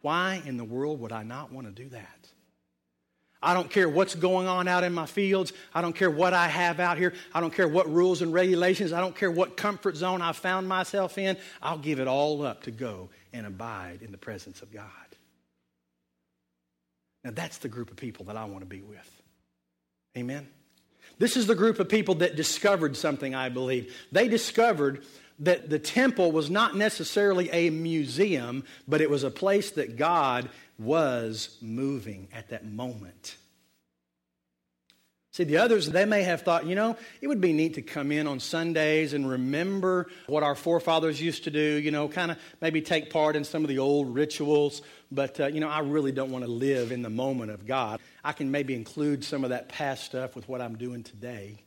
why 0.00 0.42
in 0.44 0.56
the 0.56 0.64
world 0.64 1.00
would 1.00 1.12
I 1.12 1.22
not 1.22 1.52
want 1.52 1.66
to 1.66 1.72
do 1.72 1.88
that? 1.90 2.23
I 3.44 3.54
don't 3.54 3.70
care 3.70 3.88
what's 3.88 4.14
going 4.14 4.46
on 4.46 4.66
out 4.66 4.84
in 4.84 4.92
my 4.92 5.06
fields. 5.06 5.52
I 5.74 5.82
don't 5.82 5.94
care 5.94 6.10
what 6.10 6.32
I 6.32 6.48
have 6.48 6.80
out 6.80 6.96
here. 6.96 7.12
I 7.32 7.40
don't 7.40 7.52
care 7.52 7.68
what 7.68 7.88
rules 7.92 8.22
and 8.22 8.32
regulations. 8.32 8.92
I 8.92 9.00
don't 9.00 9.14
care 9.14 9.30
what 9.30 9.56
comfort 9.56 9.96
zone 9.96 10.22
I 10.22 10.32
found 10.32 10.66
myself 10.66 11.18
in. 11.18 11.36
I'll 11.62 11.78
give 11.78 12.00
it 12.00 12.08
all 12.08 12.42
up 12.42 12.62
to 12.64 12.70
go 12.70 13.10
and 13.32 13.46
abide 13.46 14.00
in 14.02 14.12
the 14.12 14.18
presence 14.18 14.62
of 14.62 14.72
God. 14.72 14.88
Now, 17.22 17.30
that's 17.32 17.58
the 17.58 17.68
group 17.68 17.90
of 17.90 17.96
people 17.96 18.26
that 18.26 18.36
I 18.36 18.44
want 18.44 18.60
to 18.60 18.66
be 18.66 18.82
with. 18.82 19.22
Amen? 20.16 20.48
This 21.18 21.36
is 21.36 21.46
the 21.46 21.54
group 21.54 21.78
of 21.78 21.88
people 21.88 22.16
that 22.16 22.36
discovered 22.36 22.96
something, 22.96 23.34
I 23.34 23.48
believe. 23.48 23.94
They 24.10 24.28
discovered 24.28 25.04
that 25.40 25.68
the 25.68 25.78
temple 25.78 26.32
was 26.32 26.48
not 26.48 26.76
necessarily 26.76 27.50
a 27.50 27.70
museum, 27.70 28.64
but 28.86 29.00
it 29.00 29.10
was 29.10 29.24
a 29.24 29.30
place 29.30 29.72
that 29.72 29.96
God 29.96 30.48
was 30.78 31.56
moving 31.60 32.28
at 32.32 32.50
that 32.50 32.64
moment. 32.64 33.36
See, 35.34 35.42
the 35.42 35.56
others, 35.56 35.90
they 35.90 36.04
may 36.04 36.22
have 36.22 36.42
thought, 36.42 36.64
you 36.64 36.76
know, 36.76 36.96
it 37.20 37.26
would 37.26 37.40
be 37.40 37.52
neat 37.52 37.74
to 37.74 37.82
come 37.82 38.12
in 38.12 38.28
on 38.28 38.38
Sundays 38.38 39.14
and 39.14 39.28
remember 39.28 40.06
what 40.28 40.44
our 40.44 40.54
forefathers 40.54 41.20
used 41.20 41.42
to 41.42 41.50
do, 41.50 41.60
you 41.60 41.90
know, 41.90 42.06
kind 42.06 42.30
of 42.30 42.38
maybe 42.60 42.80
take 42.80 43.10
part 43.10 43.34
in 43.34 43.42
some 43.42 43.64
of 43.64 43.68
the 43.68 43.80
old 43.80 44.14
rituals. 44.14 44.80
But, 45.10 45.40
uh, 45.40 45.46
you 45.48 45.58
know, 45.58 45.68
I 45.68 45.80
really 45.80 46.12
don't 46.12 46.30
want 46.30 46.44
to 46.44 46.50
live 46.50 46.92
in 46.92 47.02
the 47.02 47.10
moment 47.10 47.50
of 47.50 47.66
God. 47.66 47.98
I 48.22 48.30
can 48.30 48.52
maybe 48.52 48.76
include 48.76 49.24
some 49.24 49.42
of 49.42 49.50
that 49.50 49.68
past 49.68 50.04
stuff 50.04 50.36
with 50.36 50.48
what 50.48 50.60
I'm 50.60 50.78
doing 50.78 51.02
today. 51.02 51.64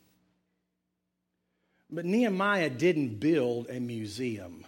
But 1.89 2.05
Nehemiah 2.05 2.69
didn't 2.69 3.19
build 3.19 3.69
a 3.69 3.81
museum. 3.81 4.63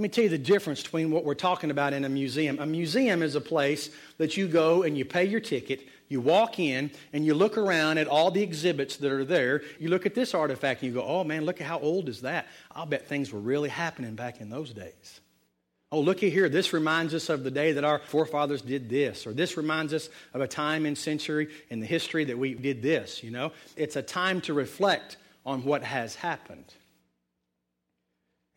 Let 0.00 0.04
me 0.04 0.08
tell 0.08 0.24
you 0.24 0.30
the 0.30 0.38
difference 0.38 0.82
between 0.82 1.10
what 1.10 1.26
we're 1.26 1.34
talking 1.34 1.70
about 1.70 1.92
in 1.92 2.06
a 2.06 2.08
museum. 2.08 2.58
A 2.58 2.64
museum 2.64 3.22
is 3.22 3.34
a 3.34 3.40
place 3.40 3.90
that 4.16 4.34
you 4.34 4.48
go 4.48 4.82
and 4.82 4.96
you 4.96 5.04
pay 5.04 5.26
your 5.26 5.40
ticket, 5.40 5.86
you 6.08 6.22
walk 6.22 6.58
in, 6.58 6.90
and 7.12 7.22
you 7.22 7.34
look 7.34 7.58
around 7.58 7.98
at 7.98 8.08
all 8.08 8.30
the 8.30 8.42
exhibits 8.42 8.96
that 8.96 9.12
are 9.12 9.26
there. 9.26 9.60
You 9.78 9.90
look 9.90 10.06
at 10.06 10.14
this 10.14 10.32
artifact 10.32 10.80
and 10.80 10.88
you 10.88 10.98
go, 10.98 11.04
oh 11.04 11.22
man, 11.22 11.44
look 11.44 11.60
at 11.60 11.66
how 11.66 11.78
old 11.80 12.08
is 12.08 12.22
that? 12.22 12.46
I'll 12.74 12.86
bet 12.86 13.08
things 13.08 13.30
were 13.30 13.40
really 13.40 13.68
happening 13.68 14.14
back 14.14 14.40
in 14.40 14.48
those 14.48 14.72
days. 14.72 15.20
Oh, 15.92 16.00
looky 16.00 16.30
here. 16.30 16.48
This 16.48 16.72
reminds 16.72 17.12
us 17.12 17.28
of 17.28 17.44
the 17.44 17.50
day 17.50 17.72
that 17.72 17.84
our 17.84 17.98
forefathers 17.98 18.62
did 18.62 18.88
this, 18.88 19.26
or 19.26 19.34
this 19.34 19.58
reminds 19.58 19.92
us 19.92 20.08
of 20.32 20.40
a 20.40 20.48
time 20.48 20.86
in 20.86 20.96
century 20.96 21.48
in 21.68 21.78
the 21.78 21.86
history 21.86 22.24
that 22.24 22.38
we 22.38 22.54
did 22.54 22.80
this, 22.80 23.22
you 23.22 23.30
know? 23.30 23.52
It's 23.76 23.96
a 23.96 24.02
time 24.02 24.40
to 24.42 24.54
reflect 24.54 25.18
on 25.44 25.62
what 25.62 25.82
has 25.82 26.14
happened. 26.14 26.72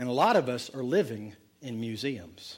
And 0.03 0.09
a 0.09 0.13
lot 0.13 0.35
of 0.35 0.49
us 0.49 0.69
are 0.75 0.83
living 0.83 1.33
in 1.61 1.79
museums. 1.79 2.57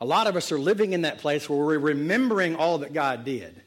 A 0.00 0.04
lot 0.04 0.26
of 0.26 0.34
us 0.34 0.50
are 0.50 0.58
living 0.58 0.92
in 0.92 1.02
that 1.02 1.18
place 1.18 1.48
where 1.48 1.56
we're 1.56 1.78
remembering 1.78 2.56
all 2.56 2.78
that 2.78 2.92
God 2.92 3.24
did. 3.24 3.62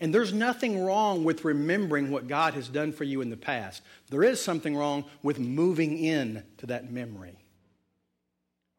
And 0.00 0.14
there's 0.14 0.34
nothing 0.34 0.84
wrong 0.84 1.24
with 1.24 1.46
remembering 1.46 2.10
what 2.10 2.28
God 2.28 2.52
has 2.52 2.68
done 2.68 2.92
for 2.92 3.04
you 3.04 3.22
in 3.22 3.30
the 3.30 3.38
past. 3.38 3.80
There 4.10 4.22
is 4.22 4.38
something 4.38 4.76
wrong 4.76 5.06
with 5.22 5.38
moving 5.38 5.96
in 5.96 6.42
to 6.58 6.66
that 6.66 6.92
memory. 6.92 7.38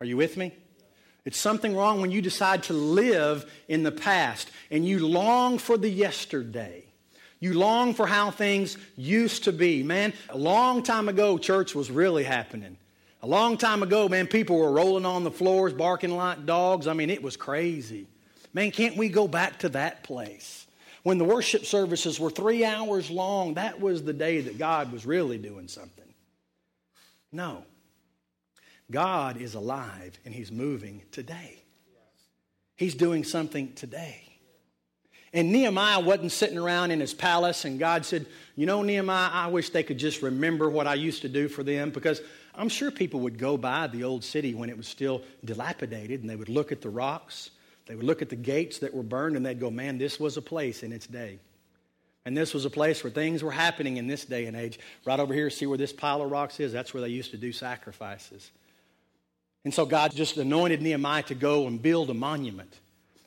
Are 0.02 0.06
you 0.06 0.18
with 0.18 0.38
me? 0.38 0.54
It's 1.26 1.40
something 1.40 1.76
wrong 1.76 2.00
when 2.00 2.12
you 2.12 2.22
decide 2.22 2.62
to 2.66 2.74
live 2.74 3.52
in 3.68 3.82
the 3.82 3.92
past 3.92 4.52
and 4.70 4.86
you 4.86 5.08
long 5.08 5.58
for 5.58 5.80
the 5.80 5.90
yesterday. 5.90 6.91
You 7.42 7.56
long 7.56 7.96
for 7.96 8.06
how 8.06 8.32
things 8.32 8.78
used 8.96 9.44
to 9.46 9.52
be. 9.52 9.82
Man, 9.82 10.14
a 10.30 10.38
long 10.38 10.84
time 10.84 11.10
ago, 11.10 11.40
church 11.40 11.74
was 11.76 11.92
really 11.92 12.24
happening. 12.24 12.78
A 13.24 13.28
long 13.28 13.58
time 13.58 13.82
ago, 13.84 14.08
man, 14.08 14.28
people 14.28 14.58
were 14.58 14.72
rolling 14.72 15.06
on 15.06 15.24
the 15.24 15.32
floors, 15.32 15.74
barking 15.74 16.16
like 16.16 16.46
dogs. 16.46 16.88
I 16.88 16.94
mean, 16.94 17.10
it 17.10 17.22
was 17.22 17.36
crazy. 17.36 18.08
Man, 18.54 18.70
can't 18.70 18.96
we 18.96 19.10
go 19.10 19.28
back 19.28 19.60
to 19.60 19.70
that 19.70 20.04
place? 20.04 20.68
When 21.04 21.18
the 21.18 21.26
worship 21.26 21.66
services 21.66 22.20
were 22.20 22.30
three 22.30 22.64
hours 22.64 23.10
long, 23.10 23.56
that 23.56 23.82
was 23.82 24.04
the 24.04 24.14
day 24.14 24.42
that 24.42 24.60
God 24.60 24.92
was 24.92 25.04
really 25.04 25.40
doing 25.40 25.68
something. 25.68 26.14
No. 27.32 27.66
God 28.92 29.38
is 29.38 29.56
alive 29.56 30.20
and 30.26 30.34
He's 30.34 30.52
moving 30.52 31.02
today. 31.12 31.64
He's 32.76 32.94
doing 32.94 33.24
something 33.24 33.74
today. 33.74 34.31
And 35.34 35.52
Nehemiah 35.52 36.02
wasn't 36.02 36.34
sitting 36.34 36.58
around 36.58 36.92
in 36.92 37.00
his 37.00 37.14
palace, 37.14 37.64
and 37.64 37.80
God 37.80 38.06
said, 38.06 38.26
You 38.56 38.66
know, 38.66 38.82
Nehemiah, 38.82 39.30
I 39.32 39.48
wish 39.48 39.70
they 39.70 39.84
could 39.84 39.98
just 39.98 40.22
remember 40.22 40.70
what 40.70 40.88
I 40.88 40.96
used 40.96 41.22
to 41.22 41.30
do 41.30 41.48
for 41.48 41.64
them 41.64 41.92
because 41.92 42.22
I'm 42.54 42.68
sure 42.68 42.92
people 42.92 43.22
would 43.22 43.38
go 43.38 43.56
by 43.56 43.88
the 43.88 44.04
old 44.04 44.26
city 44.26 44.54
when 44.54 44.70
it 44.70 44.76
was 44.76 44.88
still 44.88 45.22
dilapidated 45.46 46.22
and 46.22 46.30
they 46.30 46.36
would 46.36 46.50
look 46.50 46.74
at 46.74 46.82
the 46.82 46.90
rocks, 46.90 47.52
they 47.86 47.96
would 47.96 48.06
look 48.06 48.22
at 48.22 48.30
the 48.30 48.36
gates 48.36 48.80
that 48.80 48.94
were 48.94 49.04
burned, 49.04 49.38
and 49.38 49.46
they'd 49.46 49.60
go, 49.60 49.72
Man, 49.72 49.98
this 49.98 50.20
was 50.20 50.36
a 50.36 50.42
place 50.42 50.84
in 50.84 50.92
its 50.92 51.08
day. 51.08 51.40
And 52.26 52.38
this 52.38 52.54
was 52.54 52.66
a 52.66 52.70
place 52.70 53.04
where 53.04 53.12
things 53.12 53.42
were 53.42 53.52
happening 53.52 53.98
in 53.98 54.08
this 54.08 54.26
day 54.26 54.46
and 54.46 54.56
age. 54.56 54.80
Right 55.06 55.20
over 55.20 55.34
here, 55.34 55.50
see 55.50 55.66
where 55.66 55.78
this 55.78 55.94
pile 55.94 56.22
of 56.22 56.30
rocks 56.30 56.60
is? 56.60 56.72
That's 56.72 56.94
where 56.94 57.02
they 57.02 57.10
used 57.10 57.32
to 57.32 57.38
do 57.38 57.52
sacrifices. 57.52 58.52
And 59.64 59.74
so 59.74 59.86
God 59.86 60.14
just 60.14 60.38
anointed 60.38 60.82
Nehemiah 60.82 61.24
to 61.24 61.36
go 61.36 61.68
and 61.68 61.82
build 61.82 62.10
a 62.10 62.14
monument. 62.14 62.80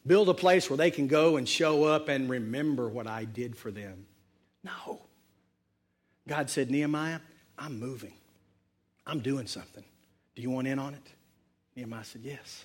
Build 0.06 0.28
a 0.28 0.34
place 0.34 0.68
where 0.68 0.76
they 0.76 0.90
can 0.90 1.06
go 1.06 1.36
and 1.36 1.48
show 1.48 1.84
up 1.84 2.08
and 2.08 2.28
remember 2.28 2.88
what 2.88 3.06
I 3.06 3.24
did 3.24 3.56
for 3.56 3.70
them. 3.70 4.06
No. 4.62 5.00
God 6.28 6.50
said, 6.50 6.70
Nehemiah, 6.70 7.20
I'm 7.58 7.78
moving. 7.78 8.12
I'm 9.06 9.20
doing 9.20 9.46
something. 9.46 9.84
Do 10.34 10.42
you 10.42 10.50
want 10.50 10.66
in 10.66 10.78
on 10.78 10.94
it? 10.94 11.06
Nehemiah 11.76 12.04
said, 12.04 12.22
Yes. 12.24 12.64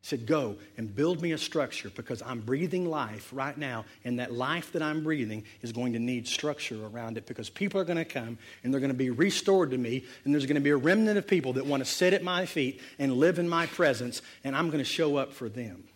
He 0.00 0.06
said, 0.06 0.26
Go 0.26 0.56
and 0.76 0.94
build 0.94 1.20
me 1.20 1.32
a 1.32 1.38
structure 1.38 1.90
because 1.90 2.22
I'm 2.22 2.40
breathing 2.40 2.88
life 2.88 3.30
right 3.32 3.56
now, 3.56 3.84
and 4.04 4.20
that 4.20 4.32
life 4.32 4.72
that 4.72 4.82
I'm 4.82 5.02
breathing 5.02 5.44
is 5.62 5.72
going 5.72 5.94
to 5.94 5.98
need 5.98 6.28
structure 6.28 6.86
around 6.86 7.18
it 7.18 7.26
because 7.26 7.50
people 7.50 7.80
are 7.80 7.84
going 7.84 7.98
to 7.98 8.04
come 8.04 8.38
and 8.62 8.72
they're 8.72 8.80
going 8.80 8.92
to 8.92 8.96
be 8.96 9.10
restored 9.10 9.72
to 9.72 9.78
me, 9.78 10.04
and 10.24 10.32
there's 10.32 10.46
going 10.46 10.54
to 10.54 10.60
be 10.60 10.70
a 10.70 10.76
remnant 10.76 11.18
of 11.18 11.26
people 11.26 11.54
that 11.54 11.66
want 11.66 11.84
to 11.84 11.90
sit 11.90 12.12
at 12.12 12.22
my 12.22 12.46
feet 12.46 12.80
and 12.98 13.14
live 13.14 13.40
in 13.40 13.48
my 13.48 13.66
presence, 13.66 14.22
and 14.44 14.54
I'm 14.54 14.68
going 14.68 14.78
to 14.78 14.84
show 14.84 15.16
up 15.16 15.32
for 15.32 15.48
them. 15.48 15.87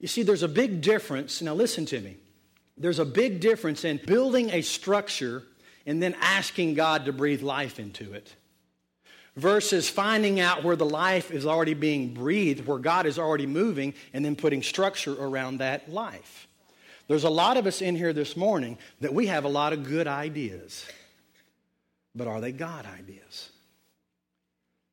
You 0.00 0.08
see, 0.08 0.22
there's 0.22 0.42
a 0.42 0.48
big 0.48 0.80
difference. 0.80 1.40
Now, 1.40 1.54
listen 1.54 1.86
to 1.86 2.00
me. 2.00 2.16
There's 2.76 2.98
a 2.98 3.04
big 3.04 3.40
difference 3.40 3.84
in 3.84 4.00
building 4.04 4.50
a 4.50 4.60
structure 4.60 5.42
and 5.86 6.02
then 6.02 6.14
asking 6.20 6.74
God 6.74 7.06
to 7.06 7.12
breathe 7.12 7.42
life 7.42 7.78
into 7.78 8.12
it 8.12 8.34
versus 9.36 9.88
finding 9.88 10.40
out 10.40 10.64
where 10.64 10.76
the 10.76 10.86
life 10.86 11.30
is 11.30 11.46
already 11.46 11.74
being 11.74 12.14
breathed, 12.14 12.66
where 12.66 12.78
God 12.78 13.06
is 13.06 13.18
already 13.18 13.46
moving, 13.46 13.94
and 14.12 14.24
then 14.24 14.34
putting 14.34 14.62
structure 14.62 15.14
around 15.14 15.58
that 15.58 15.90
life. 15.92 16.48
There's 17.08 17.24
a 17.24 17.30
lot 17.30 17.56
of 17.56 17.66
us 17.66 17.82
in 17.82 17.94
here 17.94 18.12
this 18.12 18.36
morning 18.36 18.78
that 19.00 19.14
we 19.14 19.26
have 19.26 19.44
a 19.44 19.48
lot 19.48 19.72
of 19.72 19.84
good 19.84 20.06
ideas, 20.06 20.86
but 22.14 22.26
are 22.26 22.40
they 22.40 22.52
God 22.52 22.86
ideas? 22.86 23.50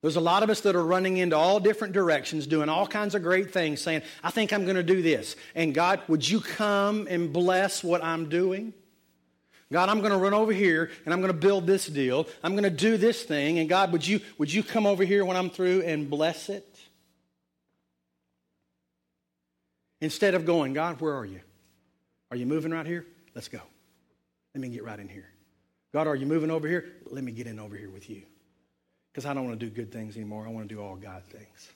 There's 0.04 0.18
a 0.18 0.22
lot 0.22 0.44
of 0.44 0.50
us 0.50 0.60
that 0.62 0.76
are 0.76 0.84
running 0.84 1.16
into 1.16 1.38
all 1.38 1.62
different 1.62 1.94
directions, 1.94 2.46
doing 2.46 2.68
all 2.68 2.86
kinds 2.86 3.16
of 3.16 3.24
great 3.24 3.54
things, 3.54 3.80
saying, 3.80 4.02
I 4.22 4.32
think 4.32 4.52
I'm 4.52 4.66
going 4.66 4.76
to 4.76 4.84
do 4.84 5.02
this. 5.02 5.38
And 5.56 5.74
God, 5.74 6.02
would 6.10 6.30
you 6.30 6.42
come 6.42 7.08
and 7.10 7.32
bless 7.32 7.86
what 7.86 8.04
I'm 8.04 8.28
doing? 8.28 8.74
God, 9.72 9.88
I'm 9.88 10.00
going 10.00 10.12
to 10.12 10.18
run 10.18 10.34
over 10.34 10.52
here 10.52 10.92
and 11.06 11.14
I'm 11.14 11.22
going 11.22 11.32
to 11.32 11.40
build 11.40 11.66
this 11.66 11.88
deal. 11.88 12.28
I'm 12.44 12.52
going 12.52 12.66
to 12.66 12.70
do 12.70 12.98
this 12.98 13.24
thing. 13.24 13.60
And 13.60 13.70
God, 13.70 13.94
would 13.94 14.06
you, 14.06 14.20
would 14.38 14.52
you 14.52 14.62
come 14.62 14.86
over 14.86 15.06
here 15.06 15.24
when 15.24 15.38
I'm 15.38 15.50
through 15.50 15.84
and 15.84 16.10
bless 16.10 16.50
it? 16.50 16.68
Instead 20.02 20.36
of 20.36 20.46
going, 20.46 20.74
God, 20.74 21.00
where 21.00 21.16
are 21.16 21.26
you? 21.26 21.40
Are 22.30 22.36
you 22.36 22.46
moving 22.46 22.74
right 22.74 22.86
here? 22.86 23.06
Let's 23.36 23.48
go. 23.48 23.62
Let 24.54 24.60
me 24.60 24.68
get 24.68 24.84
right 24.84 25.00
in 25.00 25.08
here. 25.08 25.30
God, 25.94 26.08
are 26.08 26.16
you 26.16 26.26
moving 26.26 26.52
over 26.52 26.68
here? 26.68 26.92
Let 27.10 27.24
me 27.24 27.32
get 27.32 27.48
in 27.48 27.58
over 27.58 27.78
here 27.78 27.90
with 27.90 28.10
you 28.10 28.24
because 29.14 29.28
I 29.28 29.34
don't 29.36 29.46
want 29.46 29.60
to 29.60 29.66
do 29.66 29.72
good 29.72 29.92
things 29.92 30.16
anymore. 30.16 30.46
I 30.48 30.50
want 30.50 30.68
to 30.68 30.74
do 30.74 30.82
all 30.82 30.96
God 30.96 31.24
things. 31.26 31.72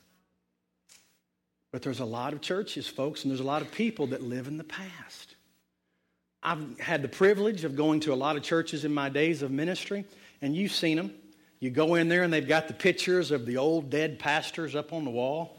But 1.72 1.84
there's 1.84 2.00
a 2.00 2.06
lot 2.06 2.34
of 2.34 2.42
churches, 2.42 2.88
folks, 2.88 3.24
and 3.24 3.32
there's 3.32 3.42
a 3.42 3.46
lot 3.46 3.62
of 3.62 3.72
people 3.72 4.08
that 4.08 4.24
live 4.24 4.48
in 4.48 4.58
the 4.58 4.64
past. 4.64 5.36
I've 6.42 6.80
had 6.80 7.04
the 7.04 7.08
privilege 7.08 7.64
of 7.64 7.76
going 7.76 8.00
to 8.02 8.14
a 8.14 8.16
lot 8.16 8.38
of 8.38 8.44
churches 8.44 8.86
in 8.86 8.94
my 8.94 9.10
days 9.10 9.44
of 9.44 9.52
ministry, 9.52 10.06
and 10.42 10.56
you've 10.56 10.72
seen 10.72 10.98
them. 10.98 11.14
You 11.60 11.70
go 11.70 11.96
in 11.96 12.08
there, 12.08 12.24
and 12.24 12.34
they've 12.34 12.48
got 12.48 12.68
the 12.68 12.74
pictures 12.74 13.32
of 13.32 13.46
the 13.46 13.58
old 13.58 13.90
dead 13.90 14.18
pastors 14.18 14.76
up 14.76 14.94
on 14.94 15.04
the 15.04 15.12
wall. 15.12 15.57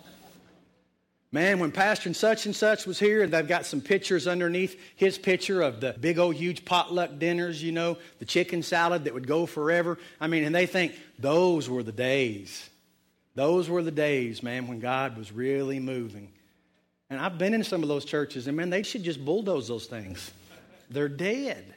Man, 1.30 1.58
when 1.58 1.72
Pastor 1.72 2.08
and 2.08 2.16
such 2.16 2.46
and 2.46 2.56
such 2.56 2.86
was 2.86 2.98
here, 2.98 3.26
they've 3.26 3.46
got 3.46 3.66
some 3.66 3.82
pictures 3.82 4.26
underneath 4.26 4.80
his 4.96 5.18
picture 5.18 5.60
of 5.60 5.80
the 5.80 5.94
big 6.00 6.18
old 6.18 6.36
huge 6.36 6.64
potluck 6.64 7.18
dinners, 7.18 7.62
you 7.62 7.70
know, 7.70 7.98
the 8.18 8.24
chicken 8.24 8.62
salad 8.62 9.04
that 9.04 9.12
would 9.12 9.26
go 9.26 9.44
forever. 9.44 9.98
I 10.20 10.26
mean, 10.26 10.44
and 10.44 10.54
they 10.54 10.64
think 10.64 10.94
those 11.18 11.68
were 11.68 11.82
the 11.82 11.92
days. 11.92 12.70
Those 13.34 13.68
were 13.68 13.82
the 13.82 13.90
days, 13.90 14.42
man, 14.42 14.68
when 14.68 14.80
God 14.80 15.18
was 15.18 15.30
really 15.30 15.80
moving. 15.80 16.32
And 17.10 17.20
I've 17.20 17.36
been 17.36 17.52
in 17.52 17.62
some 17.62 17.82
of 17.82 17.88
those 17.88 18.06
churches, 18.06 18.46
and 18.46 18.56
man, 18.56 18.70
they 18.70 18.82
should 18.82 19.02
just 19.02 19.22
bulldoze 19.22 19.68
those 19.68 19.86
things. 19.86 20.30
They're 20.90 21.08
dead. 21.08 21.74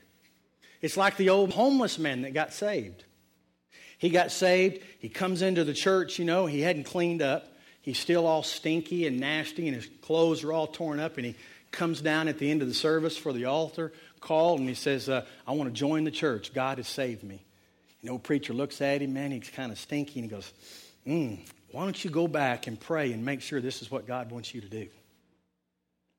It's 0.82 0.96
like 0.96 1.18
the 1.18 1.30
old 1.30 1.52
homeless 1.52 2.00
man 2.00 2.22
that 2.22 2.34
got 2.34 2.54
saved. 2.54 3.04
He 3.98 4.10
got 4.10 4.32
saved, 4.32 4.82
he 5.00 5.10
comes 5.10 5.42
into 5.42 5.64
the 5.64 5.74
church, 5.74 6.18
you 6.18 6.26
know, 6.26 6.46
he 6.48 6.62
hadn't 6.62 6.86
cleaned 6.86 7.22
up. 7.22 7.51
He's 7.82 7.98
still 7.98 8.28
all 8.28 8.44
stinky 8.44 9.08
and 9.08 9.20
nasty, 9.20 9.68
and 9.68 9.76
his 9.76 9.90
clothes 10.02 10.44
are 10.44 10.54
all 10.54 10.68
torn 10.68 11.00
up. 11.00 11.18
And 11.18 11.26
he 11.26 11.36
comes 11.72 12.02
down 12.02 12.28
at 12.28 12.38
the 12.38 12.50
end 12.50 12.62
of 12.62 12.68
the 12.68 12.74
service 12.74 13.18
for 13.18 13.34
the 13.34 13.46
altar 13.46 13.92
call, 14.20 14.58
and 14.58 14.70
he 14.70 14.76
says, 14.76 15.10
uh, 15.10 15.26
I 15.48 15.52
want 15.54 15.70
to 15.70 15.74
join 15.74 16.04
the 16.04 16.12
church. 16.12 16.54
God 16.54 16.78
has 16.78 16.88
saved 16.88 17.24
me. 17.24 17.44
You 18.02 18.10
know, 18.10 18.18
preacher 18.18 18.54
looks 18.54 18.82
at 18.82 19.02
him, 19.02 19.14
man, 19.14 19.32
he's 19.32 19.50
kind 19.50 19.72
of 19.72 19.80
stinky, 19.80 20.20
and 20.20 20.30
he 20.30 20.36
goes, 20.36 20.52
mm, 21.06 21.40
Why 21.72 21.84
don't 21.84 22.04
you 22.04 22.10
go 22.10 22.28
back 22.28 22.68
and 22.68 22.80
pray 22.80 23.12
and 23.12 23.26
make 23.26 23.42
sure 23.42 23.62
this 23.62 23.82
is 23.82 23.92
what 23.92 24.08
God 24.08 24.32
wants 24.32 24.54
you 24.54 24.62
to 24.62 24.70
do? 24.70 24.88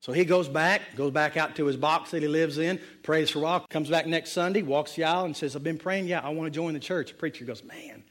So 0.01 0.13
he 0.13 0.25
goes 0.25 0.49
back, 0.49 0.97
goes 0.97 1.13
back 1.13 1.37
out 1.37 1.55
to 1.57 1.67
his 1.67 1.77
box 1.77 2.11
that 2.11 2.23
he 2.23 2.29
lives 2.29 2.59
in, 2.59 2.81
prays 3.05 3.31
for 3.31 3.39
a 3.39 3.43
while, 3.43 3.61
comes 3.71 3.89
back 3.89 4.07
next 4.07 4.33
Sunday, 4.33 4.63
walks 4.63 4.95
the 4.97 5.05
aisle, 5.05 5.27
and 5.27 5.37
says, 5.37 5.55
I've 5.55 5.63
been 5.63 5.79
praying. 5.79 6.09
Yeah, 6.09 6.21
I 6.21 6.31
want 6.31 6.53
to 6.53 6.57
join 6.57 6.75
the 6.75 6.81
church. 6.81 7.11
The 7.11 7.15
preacher 7.15 7.45
goes, 7.45 7.63
Man, 7.63 8.03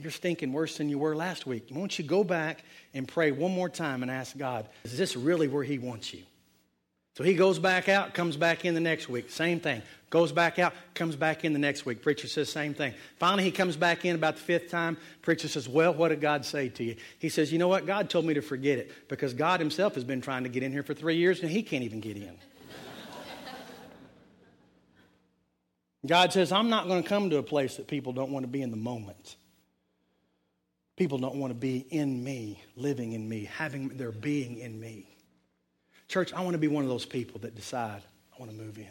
you're 0.00 0.10
stinking 0.10 0.52
worse 0.52 0.76
than 0.76 0.88
you 0.88 0.98
were 0.98 1.16
last 1.16 1.46
week. 1.46 1.68
Won't 1.70 1.98
you 1.98 2.04
go 2.04 2.24
back 2.24 2.64
and 2.94 3.06
pray 3.06 3.30
one 3.30 3.52
more 3.52 3.68
time 3.68 4.02
and 4.02 4.10
ask 4.10 4.36
God, 4.36 4.68
is 4.84 4.96
this 4.96 5.16
really 5.16 5.48
where 5.48 5.64
He 5.64 5.78
wants 5.78 6.12
you? 6.12 6.22
So 7.18 7.24
he 7.24 7.34
goes 7.34 7.58
back 7.58 7.88
out, 7.88 8.14
comes 8.14 8.36
back 8.36 8.64
in 8.64 8.74
the 8.74 8.80
next 8.80 9.08
week. 9.08 9.28
Same 9.28 9.58
thing. 9.58 9.82
Goes 10.08 10.30
back 10.30 10.60
out, 10.60 10.72
comes 10.94 11.16
back 11.16 11.44
in 11.44 11.52
the 11.52 11.58
next 11.58 11.84
week. 11.84 12.00
Preacher 12.00 12.28
says 12.28 12.48
same 12.48 12.74
thing. 12.74 12.94
Finally, 13.18 13.42
he 13.42 13.50
comes 13.50 13.76
back 13.76 14.04
in 14.04 14.14
about 14.14 14.36
the 14.36 14.42
fifth 14.42 14.70
time. 14.70 14.96
Preacher 15.20 15.48
says, 15.48 15.68
Well, 15.68 15.92
what 15.92 16.10
did 16.10 16.20
God 16.20 16.44
say 16.44 16.68
to 16.68 16.84
you? 16.84 16.94
He 17.18 17.28
says, 17.28 17.52
You 17.52 17.58
know 17.58 17.66
what? 17.66 17.86
God 17.86 18.08
told 18.08 18.24
me 18.24 18.34
to 18.34 18.40
forget 18.40 18.78
it 18.78 18.92
because 19.08 19.34
God 19.34 19.58
himself 19.58 19.96
has 19.96 20.04
been 20.04 20.20
trying 20.20 20.44
to 20.44 20.48
get 20.48 20.62
in 20.62 20.70
here 20.70 20.84
for 20.84 20.94
three 20.94 21.16
years 21.16 21.42
and 21.42 21.50
he 21.50 21.64
can't 21.64 21.82
even 21.82 21.98
get 21.98 22.16
in. 22.16 22.38
God 26.06 26.32
says, 26.32 26.52
I'm 26.52 26.70
not 26.70 26.86
going 26.86 27.02
to 27.02 27.08
come 27.08 27.30
to 27.30 27.38
a 27.38 27.42
place 27.42 27.78
that 27.78 27.88
people 27.88 28.12
don't 28.12 28.30
want 28.30 28.44
to 28.44 28.48
be 28.48 28.62
in 28.62 28.70
the 28.70 28.76
moment. 28.76 29.34
People 30.98 31.18
don't 31.18 31.36
want 31.36 31.52
to 31.52 31.58
be 31.58 31.86
in 31.90 32.24
me, 32.24 32.60
living 32.74 33.12
in 33.12 33.28
me, 33.28 33.44
having 33.44 33.86
their 33.90 34.10
being 34.10 34.58
in 34.58 34.80
me. 34.80 35.06
Church, 36.08 36.32
I 36.32 36.40
want 36.40 36.54
to 36.54 36.58
be 36.58 36.66
one 36.66 36.82
of 36.82 36.90
those 36.90 37.06
people 37.06 37.38
that 37.42 37.54
decide 37.54 38.02
I 38.34 38.40
want 38.40 38.50
to 38.50 38.56
move 38.56 38.78
in. 38.78 38.86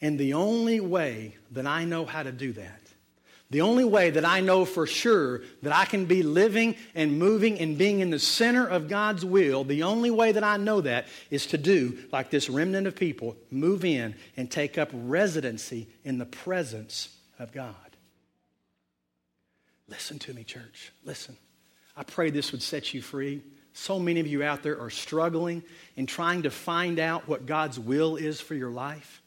And 0.00 0.20
the 0.20 0.34
only 0.34 0.78
way 0.78 1.34
that 1.50 1.66
I 1.66 1.84
know 1.84 2.06
how 2.06 2.22
to 2.22 2.30
do 2.30 2.52
that, 2.52 2.80
the 3.50 3.62
only 3.62 3.84
way 3.84 4.10
that 4.10 4.24
I 4.24 4.38
know 4.38 4.64
for 4.64 4.86
sure 4.86 5.42
that 5.62 5.74
I 5.74 5.84
can 5.84 6.04
be 6.04 6.22
living 6.22 6.76
and 6.94 7.18
moving 7.18 7.58
and 7.58 7.76
being 7.76 7.98
in 7.98 8.10
the 8.10 8.20
center 8.20 8.64
of 8.64 8.88
God's 8.88 9.24
will, 9.24 9.64
the 9.64 9.82
only 9.82 10.12
way 10.12 10.30
that 10.30 10.44
I 10.44 10.58
know 10.58 10.80
that 10.82 11.08
is 11.28 11.46
to 11.46 11.58
do 11.58 11.98
like 12.12 12.30
this 12.30 12.48
remnant 12.48 12.86
of 12.86 12.94
people 12.94 13.36
move 13.50 13.84
in 13.84 14.14
and 14.36 14.48
take 14.48 14.78
up 14.78 14.90
residency 14.92 15.88
in 16.04 16.18
the 16.18 16.26
presence 16.26 17.08
of 17.40 17.50
God. 17.52 17.74
Listen 19.88 20.18
to 20.20 20.34
me, 20.34 20.44
church. 20.44 20.92
Listen. 21.04 21.36
I 21.96 22.04
pray 22.04 22.30
this 22.30 22.52
would 22.52 22.62
set 22.62 22.94
you 22.94 23.02
free. 23.02 23.42
So 23.74 23.98
many 23.98 24.20
of 24.20 24.26
you 24.26 24.42
out 24.42 24.62
there 24.62 24.80
are 24.80 24.90
struggling 24.90 25.62
and 25.96 26.08
trying 26.08 26.42
to 26.42 26.50
find 26.50 26.98
out 26.98 27.28
what 27.28 27.46
God's 27.46 27.78
will 27.78 28.16
is 28.16 28.40
for 28.40 28.54
your 28.54 28.70
life. 28.70 29.22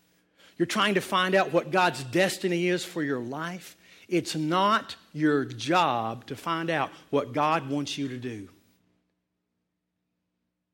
You're 0.57 0.65
trying 0.65 0.95
to 0.95 1.01
find 1.01 1.35
out 1.35 1.51
what 1.51 1.71
God's 1.71 2.03
destiny 2.03 2.67
is 2.67 2.85
for 2.85 3.03
your 3.03 3.19
life. 3.19 3.75
It's 4.07 4.35
not 4.35 4.95
your 5.13 5.45
job 5.45 6.27
to 6.27 6.35
find 6.35 6.69
out 6.69 6.91
what 7.09 7.33
God 7.33 7.69
wants 7.69 7.97
you 7.97 8.07
to 8.09 8.17
do. 8.17 8.49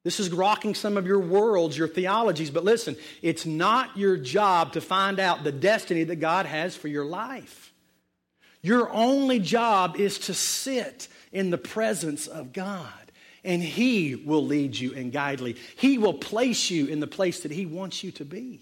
This 0.04 0.20
is 0.20 0.32
rocking 0.32 0.76
some 0.76 0.98
of 0.98 1.06
your 1.06 1.20
worlds, 1.20 1.78
your 1.78 1.88
theologies, 1.88 2.50
but 2.50 2.64
listen, 2.64 2.96
it's 3.22 3.46
not 3.46 3.96
your 3.96 4.18
job 4.18 4.74
to 4.74 4.82
find 4.82 5.20
out 5.20 5.44
the 5.44 5.52
destiny 5.52 6.04
that 6.06 6.16
God 6.18 6.46
has 6.46 6.76
for 6.76 6.88
your 6.88 7.06
life. 7.06 7.72
Your 8.62 8.92
only 8.92 9.40
job 9.40 9.98
is 9.98 10.20
to 10.20 10.34
sit 10.34 11.08
in 11.32 11.50
the 11.50 11.58
presence 11.58 12.28
of 12.28 12.54
God, 12.54 12.88
and 13.44 13.62
He 13.64 14.16
will 14.16 14.46
lead 14.46 14.78
you 14.78 14.94
and 14.94 15.12
guide 15.12 15.40
you. 15.42 15.56
He 15.78 15.98
will 15.98 16.14
place 16.14 16.70
you 16.70 16.88
in 16.88 17.00
the 17.00 17.08
place 17.08 17.42
that 17.42 17.52
He 17.52 17.66
wants 17.66 18.04
you 18.04 18.12
to 18.14 18.26
be. 18.26 18.62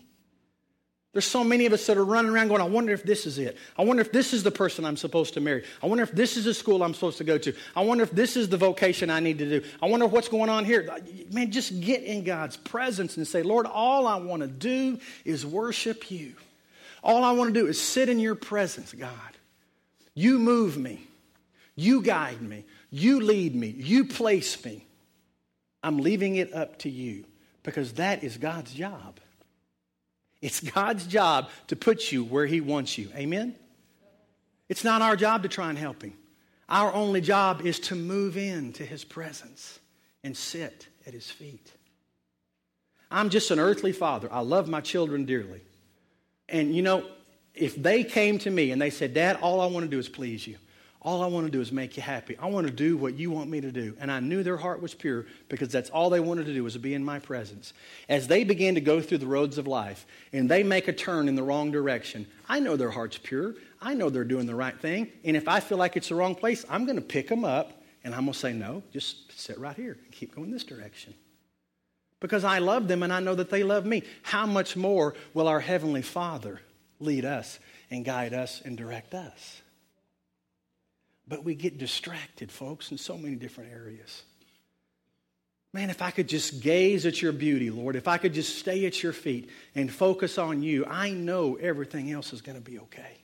There's 1.11 1.25
so 1.25 1.43
many 1.43 1.65
of 1.65 1.73
us 1.73 1.87
that 1.87 1.97
are 1.97 2.05
running 2.05 2.31
around 2.31 2.49
going, 2.49 2.61
I 2.61 2.65
wonder 2.65 2.93
if 2.93 3.03
this 3.03 3.25
is 3.25 3.39
it. 3.39 3.57
I 3.75 3.83
wonder 3.83 4.01
if 4.01 4.11
this 4.11 4.31
is 4.31 4.43
the 4.43 4.51
person 4.51 4.85
I'm 4.85 4.95
supposed 4.95 5.33
to 5.33 5.41
marry. 5.41 5.63
I 5.81 5.87
wonder 5.87 6.03
if 6.03 6.11
this 6.11 6.37
is 6.37 6.45
the 6.45 6.53
school 6.53 6.83
I'm 6.83 6.93
supposed 6.93 7.17
to 7.17 7.23
go 7.23 7.39
to. 7.39 7.53
I 7.75 7.81
wonder 7.81 8.03
if 8.03 8.11
this 8.11 8.37
is 8.37 8.47
the 8.47 8.57
vocation 8.57 9.09
I 9.09 9.19
need 9.19 9.39
to 9.39 9.49
do. 9.59 9.67
I 9.81 9.87
wonder 9.87 10.05
what's 10.05 10.29
going 10.29 10.51
on 10.51 10.65
here. 10.65 10.87
Man, 11.31 11.51
just 11.51 11.81
get 11.81 12.03
in 12.03 12.23
God's 12.23 12.57
presence 12.57 13.17
and 13.17 13.27
say, 13.27 13.41
Lord, 13.41 13.65
all 13.65 14.05
I 14.05 14.17
want 14.17 14.43
to 14.43 14.47
do 14.47 14.99
is 15.25 15.47
worship 15.47 16.11
you. 16.11 16.35
All 17.03 17.23
I 17.23 17.31
want 17.31 17.55
to 17.55 17.59
do 17.59 17.65
is 17.65 17.81
sit 17.81 18.07
in 18.07 18.19
your 18.19 18.35
presence, 18.35 18.93
God. 18.93 19.09
You 20.19 20.37
move 20.37 20.77
me. 20.77 21.07
You 21.77 22.01
guide 22.01 22.41
me. 22.41 22.65
You 22.91 23.21
lead 23.21 23.55
me. 23.55 23.69
You 23.69 24.03
place 24.03 24.65
me. 24.65 24.85
I'm 25.81 25.99
leaving 25.99 26.35
it 26.35 26.53
up 26.53 26.79
to 26.79 26.89
you 26.89 27.23
because 27.63 27.93
that 27.93 28.21
is 28.21 28.35
God's 28.35 28.73
job. 28.73 29.21
It's 30.41 30.59
God's 30.59 31.07
job 31.07 31.49
to 31.67 31.77
put 31.77 32.11
you 32.11 32.25
where 32.25 32.45
He 32.45 32.59
wants 32.59 32.97
you. 32.97 33.09
Amen? 33.15 33.55
It's 34.67 34.83
not 34.83 35.01
our 35.01 35.15
job 35.15 35.43
to 35.43 35.49
try 35.49 35.69
and 35.69 35.77
help 35.77 36.03
Him. 36.03 36.15
Our 36.67 36.93
only 36.93 37.21
job 37.21 37.65
is 37.65 37.79
to 37.79 37.95
move 37.95 38.35
into 38.35 38.83
His 38.83 39.05
presence 39.05 39.79
and 40.21 40.35
sit 40.35 40.89
at 41.07 41.13
His 41.13 41.31
feet. 41.31 41.71
I'm 43.09 43.29
just 43.29 43.51
an 43.51 43.59
earthly 43.59 43.93
father. 43.93 44.27
I 44.29 44.41
love 44.41 44.67
my 44.67 44.81
children 44.81 45.23
dearly. 45.23 45.61
And 46.49 46.75
you 46.75 46.81
know, 46.81 47.05
if 47.53 47.75
they 47.75 48.03
came 48.03 48.37
to 48.39 48.49
me 48.49 48.71
and 48.71 48.81
they 48.81 48.89
said, 48.89 49.13
Dad, 49.13 49.37
all 49.41 49.61
I 49.61 49.65
want 49.65 49.83
to 49.85 49.89
do 49.89 49.99
is 49.99 50.09
please 50.09 50.45
you. 50.45 50.57
All 51.01 51.23
I 51.23 51.27
want 51.27 51.45
to 51.45 51.51
do 51.51 51.61
is 51.61 51.71
make 51.71 51.95
you 51.95 52.03
happy. 52.03 52.37
I 52.37 52.47
want 52.47 52.67
to 52.67 52.73
do 52.73 52.97
what 52.97 53.17
you 53.17 53.31
want 53.31 53.49
me 53.49 53.61
to 53.61 53.71
do. 53.71 53.95
And 54.01 54.11
I 54.11 54.19
knew 54.19 54.43
their 54.43 54.57
heart 54.57 54.81
was 54.81 54.93
pure 54.93 55.25
because 55.47 55.69
that's 55.69 55.89
all 55.89 56.09
they 56.09 56.19
wanted 56.19 56.45
to 56.47 56.53
do 56.53 56.65
was 56.65 56.73
to 56.73 56.79
be 56.79 56.93
in 56.93 57.05
my 57.05 57.19
presence. 57.19 57.71
As 58.09 58.27
they 58.27 58.43
begin 58.43 58.75
to 58.75 58.81
go 58.81 58.99
through 58.99 59.19
the 59.19 59.25
roads 59.25 59.57
of 59.57 59.65
life 59.65 60.05
and 60.33 60.49
they 60.49 60.61
make 60.61 60.89
a 60.89 60.93
turn 60.93 61.29
in 61.29 61.35
the 61.35 61.43
wrong 61.43 61.71
direction, 61.71 62.27
I 62.49 62.59
know 62.59 62.75
their 62.75 62.91
heart's 62.91 63.17
pure. 63.17 63.55
I 63.81 63.93
know 63.93 64.09
they're 64.09 64.25
doing 64.25 64.45
the 64.45 64.55
right 64.55 64.77
thing. 64.77 65.09
And 65.23 65.37
if 65.37 65.47
I 65.47 65.61
feel 65.61 65.77
like 65.77 65.95
it's 65.95 66.09
the 66.09 66.15
wrong 66.15 66.35
place, 66.35 66.65
I'm 66.69 66.83
going 66.83 66.97
to 66.97 67.01
pick 67.01 67.29
them 67.29 67.45
up 67.45 67.81
and 68.03 68.13
I'm 68.13 68.21
going 68.21 68.33
to 68.33 68.39
say, 68.39 68.51
no, 68.51 68.83
just 68.91 69.39
sit 69.39 69.57
right 69.57 69.75
here 69.75 69.97
and 70.03 70.11
keep 70.11 70.35
going 70.35 70.51
this 70.51 70.65
direction. 70.65 71.13
Because 72.19 72.43
I 72.43 72.59
love 72.59 72.89
them 72.89 73.03
and 73.03 73.13
I 73.13 73.21
know 73.21 73.35
that 73.35 73.49
they 73.49 73.63
love 73.63 73.85
me. 73.85 74.03
How 74.23 74.45
much 74.45 74.75
more 74.75 75.13
will 75.33 75.47
our 75.47 75.61
Heavenly 75.61 76.01
Father 76.01 76.59
lead 76.99 77.25
us 77.25 77.59
and 77.89 78.05
guide 78.05 78.33
us 78.33 78.61
and 78.63 78.77
direct 78.77 79.13
us. 79.13 79.61
But 81.27 81.43
we 81.43 81.55
get 81.55 81.77
distracted, 81.77 82.51
folks, 82.51 82.91
in 82.91 82.97
so 82.97 83.17
many 83.17 83.35
different 83.35 83.71
areas. 83.71 84.23
Man, 85.71 85.91
if 85.91 86.01
I 86.01 86.09
could 86.09 86.27
just 86.27 86.61
gaze 86.61 87.05
at 87.05 87.21
your 87.21 87.31
beauty, 87.31 87.69
Lord, 87.69 87.95
if 87.95 88.07
I 88.07 88.17
could 88.17 88.33
just 88.33 88.57
stay 88.57 88.85
at 88.85 89.03
your 89.03 89.13
feet 89.13 89.49
and 89.75 89.91
focus 89.91 90.39
on 90.39 90.63
you, 90.63 90.85
I 90.85 91.11
know 91.11 91.55
everything 91.55 92.11
else 92.11 92.33
is 92.33 92.41
going 92.41 92.57
to 92.57 92.63
be 92.63 92.79
okay. 92.79 93.17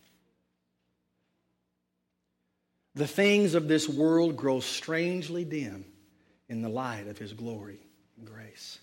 The 2.93 3.07
things 3.07 3.55
of 3.55 3.67
this 3.67 3.89
world 3.89 4.37
grow 4.37 4.59
strangely 4.59 5.43
dim 5.43 5.85
in 6.47 6.61
the 6.61 6.69
light 6.69 7.07
of 7.07 7.17
his 7.17 7.33
glory 7.33 7.79
and 8.17 8.27
grace. 8.27 8.77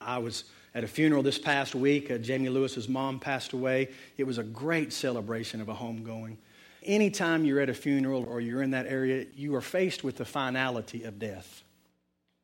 I 0.00 0.18
was 0.18 0.44
at 0.74 0.84
a 0.84 0.88
funeral 0.88 1.22
this 1.22 1.38
past 1.38 1.74
week. 1.74 2.10
Uh, 2.10 2.18
Jamie 2.18 2.48
Lewis's 2.48 2.88
mom 2.88 3.20
passed 3.20 3.52
away. 3.52 3.88
It 4.16 4.24
was 4.24 4.38
a 4.38 4.42
great 4.42 4.92
celebration 4.92 5.60
of 5.60 5.68
a 5.68 5.74
homegoing. 5.74 6.36
Anytime 6.82 7.44
you're 7.44 7.60
at 7.60 7.70
a 7.70 7.74
funeral 7.74 8.24
or 8.24 8.40
you're 8.40 8.62
in 8.62 8.72
that 8.72 8.86
area, 8.86 9.26
you 9.34 9.54
are 9.54 9.60
faced 9.60 10.04
with 10.04 10.16
the 10.16 10.24
finality 10.24 11.04
of 11.04 11.18
death. 11.18 11.62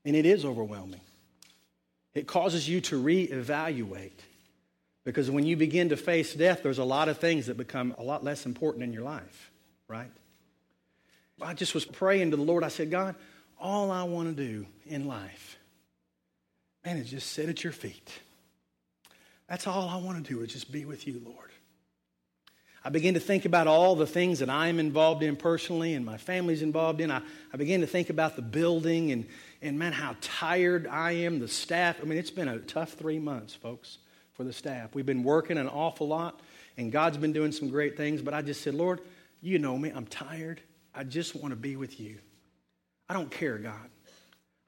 And 0.05 0.16
it 0.16 0.25
is 0.25 0.45
overwhelming. 0.45 1.01
It 2.14 2.27
causes 2.27 2.69
you 2.69 2.81
to 2.83 3.03
reevaluate. 3.03 4.12
Because 5.05 5.31
when 5.31 5.47
you 5.47 5.57
begin 5.57 5.90
to 5.90 5.97
face 5.97 6.35
death, 6.35 6.62
there's 6.62 6.79
a 6.79 6.85
lot 6.85 7.09
of 7.09 7.19
things 7.19 7.47
that 7.47 7.57
become 7.57 7.95
a 7.99 8.03
lot 8.03 8.23
less 8.23 8.47
important 8.47 8.85
in 8.85 8.93
your 8.93 9.03
life, 9.03 9.51
right? 9.88 10.11
I 11.40 11.55
just 11.55 11.75
was 11.75 11.85
praying 11.85 12.33
to 12.33 12.37
the 12.37 12.43
Lord. 12.43 12.64
I 12.64 12.69
said, 12.69 12.90
God, 12.90 13.14
all 13.59 13.90
I 13.90 14.03
want 14.05 14.35
to 14.35 14.47
do 14.47 14.66
in 14.87 15.07
life, 15.07 15.59
man, 16.85 16.97
is 16.97 17.11
just 17.11 17.33
sit 17.33 17.49
at 17.49 17.62
your 17.62 17.73
feet. 17.73 18.11
That's 19.49 19.66
all 19.66 19.88
I 19.88 19.97
want 19.97 20.25
to 20.25 20.33
do 20.33 20.43
is 20.43 20.53
just 20.53 20.71
be 20.71 20.85
with 20.85 21.07
you, 21.07 21.21
Lord. 21.25 21.51
I 22.83 22.88
begin 22.88 23.14
to 23.14 23.21
think 23.21 23.45
about 23.45 23.66
all 23.66 23.95
the 23.95 24.07
things 24.07 24.38
that 24.38 24.49
I'm 24.49 24.79
involved 24.79 25.23
in 25.23 25.37
personally 25.37 25.93
and 25.93 26.07
my 26.07 26.16
family's 26.16 26.62
involved 26.62 27.01
in. 27.01 27.11
I, 27.11 27.21
I 27.53 27.57
begin 27.59 27.83
to 27.83 27.87
think 27.87 28.09
about 28.09 28.37
the 28.37 28.43
building 28.43 29.12
and, 29.12 29.27
and, 29.61 29.79
man, 29.79 29.93
how 29.93 30.16
tired 30.23 30.87
I 30.87 31.12
am, 31.12 31.40
the 31.40 31.49
staff. 31.49 31.99
I 32.01 32.05
mean, 32.05 32.19
it's 32.19 32.31
been 32.31 32.49
a 32.49 32.59
tough 32.59 32.93
three 32.93 33.19
months, 33.19 33.55
folks, 33.55 33.99
for 34.33 34.45
the 34.45 34.53
staff. 34.53 34.95
We've 34.95 35.05
been 35.05 35.25
working 35.25 35.59
an 35.59 35.69
awful 35.69 36.09
lot, 36.09 36.40
and 36.79 36.90
God's 36.90 37.19
been 37.19 37.35
doing 37.35 37.53
some 37.53 37.69
great 37.69 37.99
things, 37.99 38.23
but 38.23 38.33
I 38.33 38.40
just 38.40 38.62
said, 38.62 38.75
Lord, 38.75 39.01
you 39.43 39.59
know 39.59 39.77
me. 39.77 39.90
I'm 39.90 40.07
tired. 40.07 40.62
I 40.95 41.05
just 41.05 41.35
want 41.37 41.53
to 41.53 41.57
be 41.57 41.77
with 41.77 42.01
you. 42.01 42.19
I 43.11 43.14
don't 43.14 43.31
care, 43.31 43.59
God. 43.59 43.90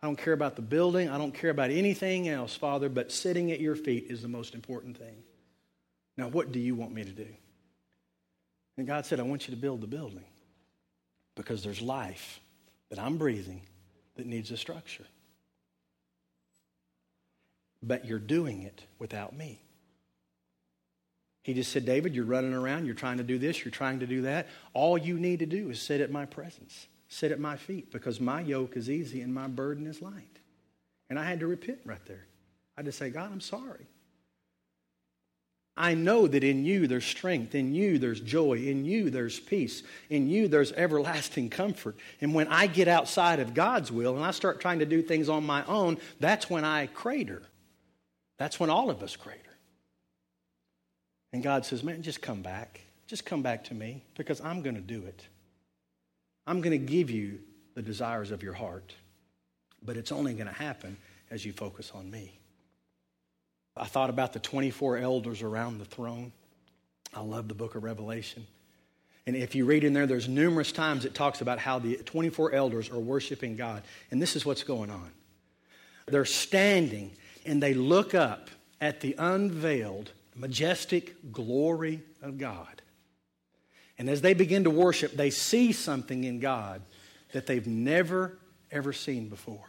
I 0.02 0.06
don't 0.06 0.16
care 0.16 0.32
about 0.32 0.56
the 0.56 0.62
building. 0.62 1.08
I 1.08 1.16
don't 1.16 1.32
care 1.32 1.50
about 1.50 1.70
anything 1.70 2.28
else, 2.28 2.56
Father, 2.56 2.88
but 2.88 3.12
sitting 3.12 3.52
at 3.52 3.60
your 3.60 3.76
feet 3.76 4.06
is 4.08 4.20
the 4.20 4.28
most 4.28 4.54
important 4.54 4.98
thing. 4.98 5.22
Now, 6.16 6.28
what 6.28 6.50
do 6.50 6.58
you 6.58 6.74
want 6.74 6.92
me 6.92 7.04
to 7.04 7.10
do? 7.10 7.28
And 8.76 8.86
God 8.86 9.06
said, 9.06 9.20
I 9.20 9.22
want 9.22 9.46
you 9.46 9.54
to 9.54 9.60
build 9.60 9.80
the 9.80 9.86
building 9.86 10.24
because 11.36 11.62
there's 11.62 11.80
life 11.80 12.40
that 12.90 12.98
I'm 12.98 13.16
breathing 13.16 13.62
that 14.16 14.26
needs 14.26 14.50
a 14.50 14.56
structure. 14.56 15.06
But 17.82 18.04
you're 18.04 18.18
doing 18.18 18.62
it 18.62 18.82
without 18.98 19.36
me. 19.36 19.60
He 21.42 21.54
just 21.54 21.72
said, 21.72 21.84
David, 21.84 22.14
you're 22.14 22.24
running 22.24 22.54
around, 22.54 22.86
you're 22.86 22.94
trying 22.94 23.18
to 23.18 23.24
do 23.24 23.38
this, 23.38 23.64
you're 23.64 23.72
trying 23.72 24.00
to 24.00 24.06
do 24.06 24.22
that. 24.22 24.48
All 24.74 24.96
you 24.96 25.18
need 25.18 25.40
to 25.40 25.46
do 25.46 25.70
is 25.70 25.80
sit 25.80 26.00
at 26.00 26.10
my 26.10 26.24
presence, 26.24 26.86
sit 27.12 27.30
at 27.30 27.38
my 27.38 27.56
feet, 27.56 27.92
because 27.92 28.20
my 28.20 28.40
yoke 28.40 28.76
is 28.76 28.88
easy 28.88 29.20
and 29.20 29.34
my 29.34 29.46
burden 29.46 29.86
is 29.86 30.00
light. 30.00 30.38
And 31.10 31.18
I 31.18 31.24
had 31.24 31.40
to 31.40 31.46
repent 31.46 31.80
right 31.84 32.04
there. 32.06 32.26
I 32.76 32.80
had 32.80 32.86
to 32.86 32.92
say, 32.92 33.10
God, 33.10 33.30
I'm 33.30 33.40
sorry. 33.40 33.86
I 35.76 35.94
know 35.94 36.26
that 36.26 36.42
in 36.42 36.64
you 36.64 36.86
there's 36.86 37.04
strength, 37.04 37.54
in 37.54 37.74
you 37.74 37.98
there's 37.98 38.20
joy, 38.20 38.58
in 38.58 38.84
you 38.84 39.10
there's 39.10 39.40
peace, 39.40 39.82
in 40.08 40.28
you 40.28 40.48
there's 40.48 40.72
everlasting 40.72 41.50
comfort. 41.50 41.96
And 42.20 42.34
when 42.34 42.48
I 42.48 42.66
get 42.66 42.88
outside 42.88 43.40
of 43.40 43.52
God's 43.54 43.92
will 43.92 44.16
and 44.16 44.24
I 44.24 44.30
start 44.30 44.60
trying 44.60 44.78
to 44.78 44.86
do 44.86 45.02
things 45.02 45.28
on 45.28 45.44
my 45.44 45.64
own, 45.66 45.98
that's 46.18 46.48
when 46.48 46.64
I 46.64 46.86
crater. 46.86 47.42
That's 48.38 48.58
when 48.58 48.70
all 48.70 48.90
of 48.90 49.02
us 49.02 49.16
crater. 49.16 49.38
And 51.32 51.42
God 51.42 51.64
says, 51.64 51.82
Man, 51.82 52.02
just 52.02 52.22
come 52.22 52.42
back. 52.42 52.80
Just 53.06 53.26
come 53.26 53.42
back 53.42 53.64
to 53.64 53.74
me 53.74 54.02
because 54.16 54.40
I'm 54.40 54.62
going 54.62 54.76
to 54.76 54.82
do 54.82 55.04
it. 55.04 55.26
I'm 56.46 56.60
going 56.60 56.72
to 56.72 56.92
give 56.92 57.10
you 57.10 57.40
the 57.74 57.82
desires 57.82 58.30
of 58.30 58.42
your 58.42 58.52
heart, 58.52 58.94
but 59.82 59.96
it's 59.96 60.12
only 60.12 60.34
going 60.34 60.46
to 60.46 60.52
happen 60.52 60.96
as 61.30 61.44
you 61.44 61.52
focus 61.52 61.92
on 61.94 62.10
me. 62.10 62.38
I 63.76 63.86
thought 63.86 64.10
about 64.10 64.32
the 64.32 64.38
24 64.38 64.98
elders 64.98 65.42
around 65.42 65.78
the 65.78 65.84
throne. 65.84 66.32
I 67.14 67.20
love 67.20 67.48
the 67.48 67.54
book 67.54 67.74
of 67.74 67.84
Revelation. 67.84 68.46
And 69.26 69.36
if 69.36 69.54
you 69.54 69.64
read 69.64 69.84
in 69.84 69.92
there, 69.92 70.06
there's 70.06 70.28
numerous 70.28 70.72
times 70.72 71.04
it 71.04 71.14
talks 71.14 71.40
about 71.40 71.58
how 71.58 71.78
the 71.78 71.96
24 71.96 72.52
elders 72.52 72.90
are 72.90 72.98
worshiping 72.98 73.56
God. 73.56 73.82
And 74.10 74.20
this 74.20 74.34
is 74.34 74.44
what's 74.44 74.64
going 74.64 74.90
on. 74.90 75.10
They're 76.06 76.24
standing 76.24 77.12
and 77.46 77.62
they 77.62 77.74
look 77.74 78.14
up 78.14 78.50
at 78.80 79.00
the 79.00 79.14
unveiled, 79.18 80.10
majestic 80.34 81.32
glory 81.32 82.02
of 82.20 82.36
God. 82.36 82.81
And 84.02 84.10
as 84.10 84.20
they 84.20 84.34
begin 84.34 84.64
to 84.64 84.70
worship, 84.70 85.12
they 85.12 85.30
see 85.30 85.70
something 85.70 86.24
in 86.24 86.40
God 86.40 86.82
that 87.30 87.46
they've 87.46 87.68
never, 87.68 88.36
ever 88.72 88.92
seen 88.92 89.28
before. 89.28 89.64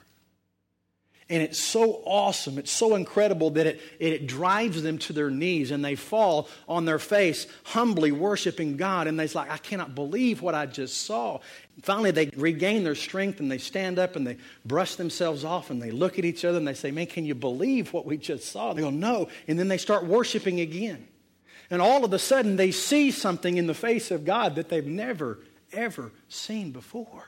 And 1.29 1.43
it's 1.43 1.59
so 1.59 2.01
awesome, 2.03 2.57
it's 2.57 2.71
so 2.71 2.95
incredible 2.95 3.51
that 3.51 3.67
it, 3.67 3.81
it 3.99 4.25
drives 4.25 4.81
them 4.81 4.97
to 4.97 5.13
their 5.13 5.29
knees 5.29 5.69
and 5.69 5.85
they 5.85 5.93
fall 5.93 6.49
on 6.67 6.85
their 6.85 6.97
face, 6.97 7.45
humbly 7.63 8.11
worshiping 8.11 8.75
God. 8.75 9.05
And 9.05 9.19
they're 9.19 9.27
like, 9.35 9.51
I 9.51 9.57
cannot 9.57 9.93
believe 9.93 10.41
what 10.41 10.55
I 10.55 10.65
just 10.65 11.05
saw. 11.05 11.39
Finally, 11.83 12.09
they 12.09 12.31
regain 12.35 12.83
their 12.83 12.95
strength 12.95 13.39
and 13.39 13.51
they 13.51 13.59
stand 13.59 13.99
up 13.99 14.15
and 14.15 14.25
they 14.25 14.37
brush 14.65 14.95
themselves 14.95 15.45
off 15.45 15.69
and 15.69 15.79
they 15.79 15.91
look 15.91 16.17
at 16.17 16.25
each 16.25 16.43
other 16.43 16.57
and 16.57 16.67
they 16.67 16.73
say, 16.73 16.89
Man, 16.89 17.05
can 17.05 17.23
you 17.23 17.35
believe 17.35 17.93
what 17.93 18.07
we 18.07 18.17
just 18.17 18.51
saw? 18.51 18.73
They 18.73 18.81
go, 18.81 18.89
No. 18.89 19.29
And 19.47 19.59
then 19.59 19.67
they 19.67 19.77
start 19.77 20.05
worshiping 20.05 20.59
again. 20.59 21.07
And 21.69 21.81
all 21.81 22.05
of 22.05 22.13
a 22.13 22.19
sudden, 22.19 22.55
they 22.55 22.71
see 22.71 23.11
something 23.11 23.57
in 23.57 23.67
the 23.67 23.73
face 23.73 24.11
of 24.11 24.25
God 24.25 24.55
that 24.55 24.69
they've 24.69 24.85
never, 24.85 25.39
ever 25.71 26.11
seen 26.29 26.71
before. 26.71 27.27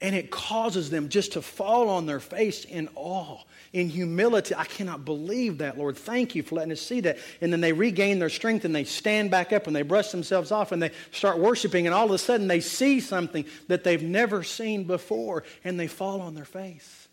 And 0.00 0.14
it 0.14 0.30
causes 0.30 0.90
them 0.90 1.08
just 1.08 1.32
to 1.32 1.40
fall 1.40 1.88
on 1.88 2.04
their 2.04 2.20
face 2.20 2.66
in 2.66 2.90
awe, 2.94 3.38
in 3.72 3.88
humility. 3.88 4.54
I 4.54 4.64
cannot 4.64 5.06
believe 5.06 5.58
that, 5.58 5.78
Lord. 5.78 5.96
Thank 5.96 6.34
you 6.34 6.42
for 6.42 6.56
letting 6.56 6.72
us 6.72 6.82
see 6.82 7.00
that. 7.00 7.18
And 7.40 7.50
then 7.50 7.62
they 7.62 7.72
regain 7.72 8.18
their 8.18 8.28
strength 8.28 8.66
and 8.66 8.74
they 8.74 8.84
stand 8.84 9.30
back 9.30 9.52
up 9.52 9.66
and 9.66 9.74
they 9.74 9.80
brush 9.80 10.10
themselves 10.10 10.50
off 10.50 10.72
and 10.72 10.82
they 10.82 10.90
start 11.10 11.38
worshiping. 11.38 11.86
And 11.86 11.94
all 11.94 12.04
of 12.04 12.10
a 12.10 12.18
sudden 12.18 12.48
they 12.48 12.60
see 12.60 13.00
something 13.00 13.46
that 13.68 13.82
they've 13.82 14.02
never 14.02 14.42
seen 14.42 14.84
before 14.84 15.42
and 15.64 15.80
they 15.80 15.86
fall 15.86 16.20
on 16.20 16.34
their 16.34 16.44
face. 16.44 17.08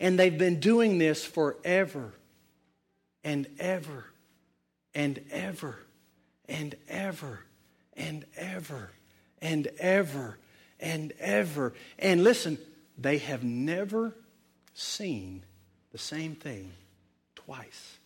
And 0.00 0.18
they've 0.18 0.38
been 0.38 0.60
doing 0.60 0.96
this 0.96 1.24
forever 1.24 2.14
and 3.24 3.46
ever 3.58 4.04
and 4.94 5.20
ever 5.30 5.78
and 6.48 6.74
ever 6.88 7.44
and 7.96 8.24
ever 8.36 8.90
and 9.40 9.68
ever 9.78 10.38
and 10.80 11.12
ever. 11.18 11.74
And 11.98 12.24
listen, 12.24 12.58
they 12.96 13.18
have 13.18 13.44
never 13.44 14.14
seen 14.74 15.44
the 15.92 15.98
same 15.98 16.34
thing 16.34 16.72
twice. 17.34 17.98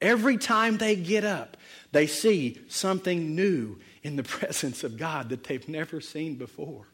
Every 0.00 0.36
time 0.36 0.78
they 0.78 0.96
get 0.96 1.24
up, 1.24 1.56
they 1.92 2.08
see 2.08 2.60
something 2.68 3.36
new 3.36 3.78
in 4.02 4.16
the 4.16 4.22
presence 4.24 4.82
of 4.82 4.96
God 4.98 5.28
that 5.28 5.44
they've 5.44 5.68
never 5.68 6.00
seen 6.00 6.34
before. 6.34 6.88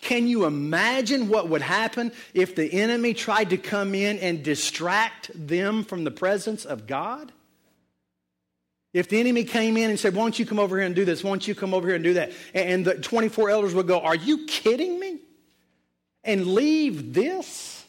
Can 0.00 0.26
you 0.26 0.44
imagine 0.44 1.28
what 1.28 1.48
would 1.48 1.62
happen 1.62 2.12
if 2.34 2.54
the 2.54 2.72
enemy 2.72 3.14
tried 3.14 3.50
to 3.50 3.56
come 3.56 3.94
in 3.94 4.18
and 4.18 4.42
distract 4.42 5.30
them 5.34 5.84
from 5.84 6.04
the 6.04 6.10
presence 6.10 6.64
of 6.64 6.86
God? 6.86 7.32
If 8.92 9.08
the 9.08 9.18
enemy 9.18 9.44
came 9.44 9.76
in 9.76 9.90
and 9.90 9.98
said, 9.98 10.14
Why 10.14 10.22
don't 10.22 10.38
you 10.38 10.46
come 10.46 10.60
over 10.60 10.76
here 10.76 10.86
and 10.86 10.94
do 10.94 11.04
this? 11.04 11.24
Why 11.24 11.30
don't 11.30 11.46
you 11.46 11.54
come 11.54 11.74
over 11.74 11.88
here 11.88 11.96
and 11.96 12.04
do 12.04 12.14
that? 12.14 12.32
And 12.54 12.84
the 12.84 12.94
24 12.94 13.50
elders 13.50 13.74
would 13.74 13.88
go, 13.88 14.00
Are 14.00 14.14
you 14.14 14.46
kidding 14.46 15.00
me? 15.00 15.18
And 16.22 16.46
leave 16.46 17.12
this? 17.12 17.84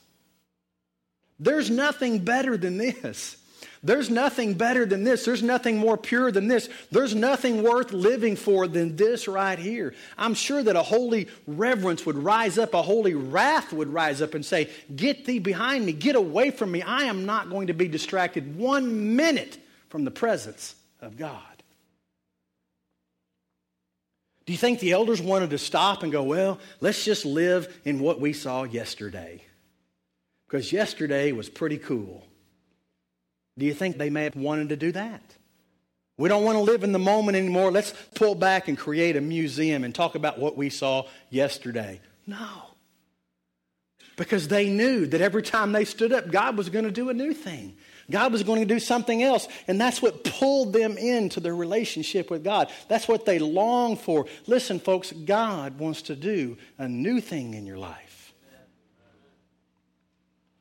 There's 1.40 1.70
nothing 1.70 2.20
better 2.20 2.58
than 2.58 2.78
this. 2.78 3.38
There's 3.86 4.10
nothing 4.10 4.56
better 4.56 4.84
than 4.88 5.04
this. 5.04 5.26
There's 5.26 5.44
nothing 5.44 5.78
more 5.78 5.96
pure 5.96 6.32
than 6.32 6.48
this. 6.48 6.70
There's 6.90 7.14
nothing 7.14 7.62
worth 7.62 7.94
living 7.94 8.36
for 8.36 8.68
than 8.68 8.96
this 8.96 9.28
right 9.28 9.60
here. 9.60 9.94
I'm 10.18 10.34
sure 10.34 10.64
that 10.64 10.76
a 10.76 10.82
holy 10.82 11.28
reverence 11.46 12.04
would 12.04 12.18
rise 12.18 12.58
up, 12.58 12.74
a 12.74 12.82
holy 12.82 13.14
wrath 13.14 13.72
would 13.72 13.90
rise 13.90 14.24
up 14.24 14.34
and 14.34 14.44
say, 14.44 14.72
Get 14.96 15.26
thee 15.26 15.38
behind 15.38 15.86
me, 15.86 15.94
get 15.94 16.16
away 16.16 16.50
from 16.50 16.72
me. 16.72 16.82
I 16.82 17.04
am 17.04 17.28
not 17.28 17.52
going 17.52 17.68
to 17.68 17.74
be 17.74 17.88
distracted 17.88 18.58
one 18.58 19.16
minute 19.16 19.60
from 19.90 20.04
the 20.04 20.10
presence 20.10 20.74
of 21.00 21.16
God. 21.16 21.44
Do 24.48 24.54
you 24.54 24.58
think 24.58 24.80
the 24.80 24.94
elders 24.94 25.22
wanted 25.22 25.52
to 25.52 25.60
stop 25.60 26.02
and 26.02 26.12
go, 26.12 26.24
well, 26.24 26.60
let's 26.80 27.06
just 27.06 27.24
live 27.24 27.80
in 27.86 28.00
what 28.00 28.20
we 28.20 28.34
saw 28.34 28.64
yesterday? 28.64 29.44
Because 30.48 30.72
yesterday 30.72 31.32
was 31.32 31.50
pretty 31.50 31.78
cool. 31.78 32.26
Do 33.58 33.66
you 33.66 33.74
think 33.74 33.98
they 33.98 34.10
may 34.10 34.26
have 34.26 34.36
wanted 34.36 34.70
to 34.70 34.76
do 34.76 34.92
that? 34.92 35.22
We 36.18 36.30
don't 36.30 36.44
want 36.44 36.58
to 36.58 36.62
live 36.62 36.84
in 36.84 36.92
the 36.92 37.00
moment 37.00 37.38
anymore. 37.38 37.72
Let's 37.72 37.94
pull 38.16 38.36
back 38.36 38.68
and 38.68 38.78
create 38.78 39.16
a 39.18 39.22
museum 39.22 39.84
and 39.84 39.94
talk 39.94 40.16
about 40.16 40.40
what 40.40 40.56
we 40.56 40.70
saw 40.70 41.08
yesterday. 41.30 42.00
No. 42.26 42.48
Because 44.16 44.48
they 44.48 44.70
knew 44.70 45.06
that 45.08 45.20
every 45.20 45.44
time 45.44 45.74
they 45.74 45.84
stood 45.84 46.14
up, 46.14 46.32
God 46.32 46.58
was 46.58 46.70
going 46.70 46.86
to 46.86 46.92
do 46.92 47.10
a 47.10 47.14
new 47.14 47.34
thing. 47.34 47.76
God 48.10 48.32
was 48.32 48.44
going 48.44 48.62
to 48.62 48.74
do 48.74 48.80
something 48.80 49.24
else. 49.24 49.48
And 49.68 49.80
that's 49.80 50.02
what 50.02 50.24
pulled 50.24 50.72
them 50.72 50.98
into 50.98 51.42
their 51.42 51.56
relationship 51.56 52.30
with 52.30 52.44
God. 52.44 52.70
That's 52.88 53.10
what 53.10 53.26
they 53.26 53.40
longed 53.40 54.00
for. 54.00 54.26
Listen, 54.48 54.80
folks, 54.80 55.12
God 55.12 55.80
wants 55.80 56.04
to 56.04 56.16
do 56.16 56.58
a 56.78 56.88
new 56.88 57.20
thing 57.20 57.56
in 57.56 57.66
your 57.66 57.78
life. 57.78 58.05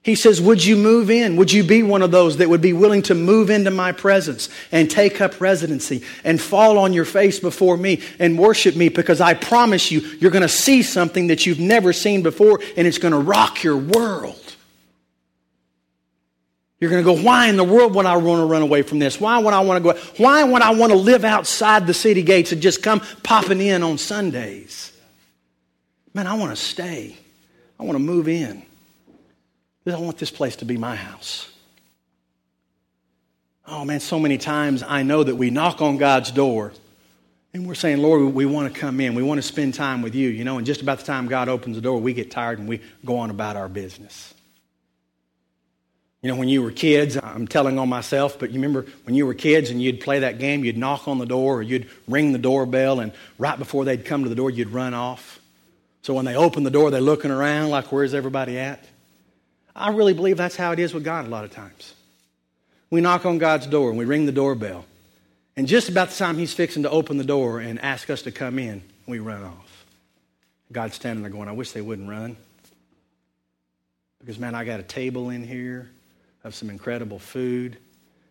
He 0.05 0.17
says, 0.17 0.39
Would 0.39 0.63
you 0.63 0.77
move 0.77 1.11
in? 1.11 1.37
Would 1.37 1.51
you 1.51 1.65
be 1.65 1.83
one 1.83 2.03
of 2.03 2.11
those 2.11 2.37
that 2.37 2.51
would 2.51 2.61
be 2.61 2.75
willing 2.75 3.01
to 3.05 3.15
move 3.15 3.49
into 3.49 3.71
my 3.71 3.91
presence 3.91 4.51
and 4.71 4.91
take 4.91 5.23
up 5.23 5.41
residency 5.41 6.03
and 6.25 6.39
fall 6.39 6.79
on 6.79 6.93
your 6.93 7.07
face 7.07 7.41
before 7.41 7.79
me 7.79 8.03
and 8.19 8.39
worship 8.39 8.77
me? 8.77 8.91
Because 8.91 9.23
I 9.23 9.33
promise 9.33 9.91
you, 9.91 10.01
you're 10.21 10.31
going 10.31 10.43
to 10.43 10.49
see 10.49 10.83
something 10.83 11.29
that 11.29 11.47
you've 11.47 11.59
never 11.59 11.95
seen 11.95 12.23
before 12.23 12.61
and 12.77 12.87
it's 12.87 12.99
going 12.99 13.13
to 13.13 13.19
rock 13.19 13.65
your 13.65 13.79
world. 13.79 14.39
You're 16.81 16.91
going 16.91 17.03
to 17.03 17.15
go, 17.15 17.23
Why 17.23 17.49
in 17.49 17.57
the 17.57 17.65
world 17.65 17.95
would 17.95 18.05
I 18.05 18.19
want 18.19 18.41
to 18.41 18.45
run 18.45 18.61
away 18.61 18.83
from 18.83 18.99
this? 18.99 19.19
Why 19.19 19.39
would 19.39 19.55
I 19.55 19.61
want 19.61 19.83
to 19.83 19.93
go? 19.95 19.99
Why 20.23 20.45
would 20.45 20.61
I 20.61 20.73
want 20.73 20.93
to 20.93 20.99
live 20.99 21.25
outside 21.25 21.87
the 21.87 21.95
city 21.95 22.21
gates 22.21 22.53
and 22.53 22.61
just 22.61 22.83
come 22.83 23.01
popping 23.23 23.63
in 23.63 23.83
on 23.83 23.97
Sundays? 23.97 24.93
Man, 26.13 26.27
I 26.27 26.35
want 26.35 26.51
to 26.51 26.63
stay, 26.63 27.17
I 27.81 27.85
want 27.85 27.95
to 27.95 28.05
move 28.05 28.29
in. 28.29 28.67
I 29.87 29.99
want 29.99 30.19
this 30.19 30.31
place 30.31 30.57
to 30.57 30.65
be 30.65 30.77
my 30.77 30.97
house. 30.97 31.51
Oh 33.67 33.85
man, 33.85 34.01
so 34.01 34.19
many 34.19 34.39
times 34.39 34.83
I 34.83 35.03
know 35.03 35.23
that 35.23 35.37
we 35.37 35.51
knock 35.51 35.83
on 35.83 35.97
God's 35.97 36.31
door 36.31 36.73
and 37.53 37.67
we're 37.67 37.75
saying, 37.75 37.99
Lord, 37.99 38.35
we 38.35 38.47
want 38.47 38.73
to 38.73 38.79
come 38.79 38.99
in. 39.01 39.15
We 39.15 39.23
want 39.23 39.39
to 39.39 39.43
spend 39.43 39.75
time 39.75 40.03
with 40.03 40.15
you, 40.15 40.29
you 40.29 40.43
know, 40.43 40.59
and 40.59 40.67
just 40.67 40.83
about 40.83 40.99
the 40.99 41.05
time 41.05 41.29
God 41.29 41.49
opens 41.49 41.77
the 41.77 41.83
door, 41.83 42.01
we 42.01 42.13
get 42.13 42.31
tired 42.31 42.59
and 42.59 42.69
we 42.69 42.81
go 43.05 43.19
on 43.19 43.31
about 43.31 43.57
our 43.57 43.69
business. 43.69 44.35
You 46.21 46.31
know, 46.31 46.37
when 46.37 46.49
you 46.49 46.63
were 46.63 46.71
kids, 46.71 47.19
I'm 47.23 47.47
telling 47.47 47.79
on 47.79 47.91
myself, 47.91 48.39
but 48.39 48.51
you 48.51 48.55
remember 48.55 48.87
when 49.05 49.15
you 49.15 49.27
were 49.27 49.35
kids 49.35 49.69
and 49.69 49.81
you'd 49.81 50.01
play 50.01 50.21
that 50.21 50.39
game, 50.39 50.65
you'd 50.65 50.79
knock 50.79 51.07
on 51.07 51.19
the 51.19 51.27
door 51.27 51.57
or 51.59 51.63
you'd 51.63 51.87
ring 52.09 52.33
the 52.33 52.39
doorbell, 52.39 53.01
and 53.01 53.13
right 53.39 53.59
before 53.59 53.85
they'd 53.85 54.07
come 54.07 54.23
to 54.23 54.31
the 54.31 54.35
door, 54.35 54.51
you'd 54.51 54.71
run 54.71 54.95
off. 54.95 55.39
So 56.01 56.15
when 56.15 56.25
they 56.25 56.35
open 56.35 56.63
the 56.63 56.71
door, 56.71 56.91
they're 56.91 57.03
looking 57.03 57.31
around 57.31 57.69
like, 57.69 57.93
where's 57.93 58.15
everybody 58.15 58.59
at? 58.59 58.85
I 59.75 59.91
really 59.91 60.15
believe 60.15 60.37
that's 60.37 60.57
how 60.57 60.73
it 60.73 60.79
is 60.79 60.95
with 60.95 61.05
God 61.05 61.27
a 61.27 61.29
lot 61.29 61.45
of 61.45 61.51
times. 61.51 61.95
We 62.91 63.01
knock 63.01 63.27
on 63.27 63.39
God's 63.39 63.67
door 63.67 63.91
and 63.91 63.99
we 63.99 64.05
ring 64.05 64.27
the 64.27 64.33
doorbell. 64.33 64.85
And 65.57 65.67
just 65.67 65.89
about 65.89 66.11
the 66.11 66.17
time 66.17 66.37
He's 66.37 66.53
fixing 66.53 66.85
to 66.85 66.91
open 66.91 67.17
the 67.17 67.25
door 67.25 67.61
and 67.61 67.81
ask 67.81 68.11
us 68.11 68.23
to 68.23 68.33
come 68.33 68.59
in, 68.59 68.83
we 69.07 69.19
run 69.19 69.43
off. 69.43 69.87
God's 70.73 70.95
standing 70.95 71.23
there 71.23 71.31
going, 71.31 71.49
I 71.49 71.53
wish 71.53 71.73
they 71.73 71.81
wouldn't 71.81 72.09
run. 72.09 72.37
Because, 74.21 74.39
man, 74.39 74.55
I 74.55 74.65
got 74.65 74.81
a 74.81 74.85
table 74.85 75.31
in 75.31 75.45
here 75.45 75.91
of 76.45 76.55
some 76.55 76.71
incredible 76.71 77.19
food. 77.19 77.77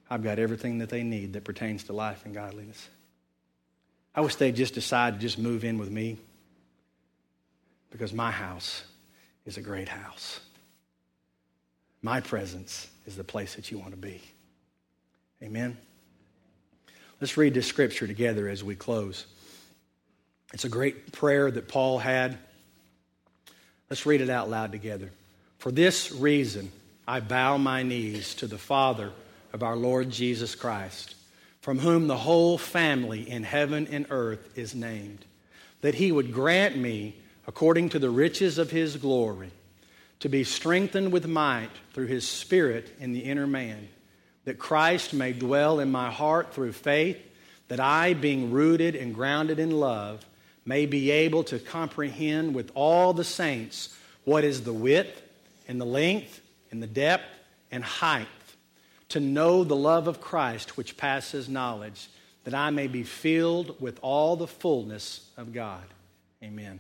I've 0.10 0.24
got 0.24 0.40
everything 0.40 0.80
that 0.80 0.90
they 0.90 1.04
need 1.04 1.34
that 1.34 1.44
pertains 1.44 1.84
to 1.86 1.94
life 1.94 2.26
and 2.26 2.34
godliness. 2.34 2.90
I 4.16 4.22
wish 4.22 4.36
they'd 4.36 4.56
just 4.56 4.74
decide 4.74 5.16
to 5.16 5.20
just 5.20 5.40
move 5.40 5.64
in 5.64 5.78
with 5.78 5.90
me 5.90 6.18
because 7.92 8.14
my 8.14 8.32
house 8.32 8.84
is 9.46 9.58
a 9.58 9.62
great 9.62 9.90
house. 9.90 10.40
My 12.04 12.20
presence 12.20 12.89
is 13.08 13.16
the 13.16 13.24
place 13.24 13.56
that 13.56 13.72
you 13.72 13.80
want 13.80 13.92
to 13.92 13.98
be. 13.98 14.22
Amen. 15.42 15.78
Let's 17.20 17.38
read 17.38 17.54
this 17.54 17.66
scripture 17.66 18.06
together 18.06 18.50
as 18.50 18.63
we 18.63 18.76
close. 18.76 19.26
It's 20.54 20.66
a 20.66 20.70
great 20.70 21.13
prayer 21.13 21.50
that 21.50 21.70
Paul 21.70 21.98
had. 21.98 22.38
Let's 23.89 24.06
read 24.06 24.20
it 24.20 24.30
out 24.30 24.50
loud 24.50 24.74
together. 24.74 25.10
For 25.58 25.72
this 25.72 26.12
reason, 26.12 26.72
I 27.08 27.22
bow 27.22 27.58
my 27.58 27.84
knees 27.84 28.36
to 28.36 28.48
the 28.48 28.58
Father 28.58 29.12
of 29.54 29.63
our 29.63 29.78
Lord 29.78 30.10
Jesus 30.10 30.56
Christ, 30.56 31.16
from 31.62 31.80
whom 31.80 32.08
the 32.08 32.18
whole 32.18 32.58
family 32.58 33.30
in 33.30 33.44
heaven 33.44 33.88
and 33.89 34.06
earth 34.10 34.58
is 34.58 34.76
named, 34.76 35.24
that 35.80 35.96
he 35.96 36.12
would 36.12 36.34
grant 36.34 36.78
me, 36.78 37.16
according 37.48 37.89
to 37.89 38.00
the 38.00 38.10
riches 38.10 38.58
of 38.58 38.72
his 38.72 38.98
glory, 38.98 39.52
to 40.24 40.30
be 40.30 40.46
strengthened 40.46 41.12
with 41.12 41.28
might 41.28 41.70
through 41.92 42.06
his 42.06 42.26
Spirit 42.26 42.90
in 43.02 43.12
the 43.12 43.20
inner 43.20 43.46
man, 43.46 43.90
that 44.46 44.58
Christ 44.58 45.14
may 45.14 45.34
dwell 45.34 45.82
in 45.82 45.92
my 45.92 46.10
heart 46.10 46.54
through 46.54 46.72
faith, 46.72 47.18
that 47.68 47.82
I, 47.82 48.14
being 48.14 48.50
rooted 48.50 48.96
and 48.96 49.14
grounded 49.14 49.60
in 49.60 49.72
love, 49.72 50.26
may 50.66 50.86
be 50.86 51.12
able 51.12 51.44
to 51.44 51.60
comprehend 51.60 52.56
with 52.56 52.72
all 52.74 53.12
the 53.12 53.26
saints 53.26 53.94
what 54.24 54.46
is 54.46 54.64
the 54.64 54.72
width 54.72 55.22
and 55.68 55.80
the 55.80 55.86
length 55.86 56.40
and 56.72 56.82
the 56.82 56.88
depth 56.88 57.26
and 57.70 57.84
height, 57.84 58.28
to 59.10 59.20
know 59.20 59.66
the 59.66 59.76
love 59.76 60.08
of 60.08 60.22
Christ 60.22 60.78
which 60.78 60.96
passes 60.96 61.50
knowledge, 61.50 62.08
that 62.46 62.54
I 62.54 62.70
may 62.70 62.88
be 62.88 63.04
filled 63.04 63.82
with 63.82 64.00
all 64.02 64.38
the 64.38 64.48
fullness 64.48 65.30
of 65.36 65.52
God. 65.52 65.84
Amen. 66.42 66.80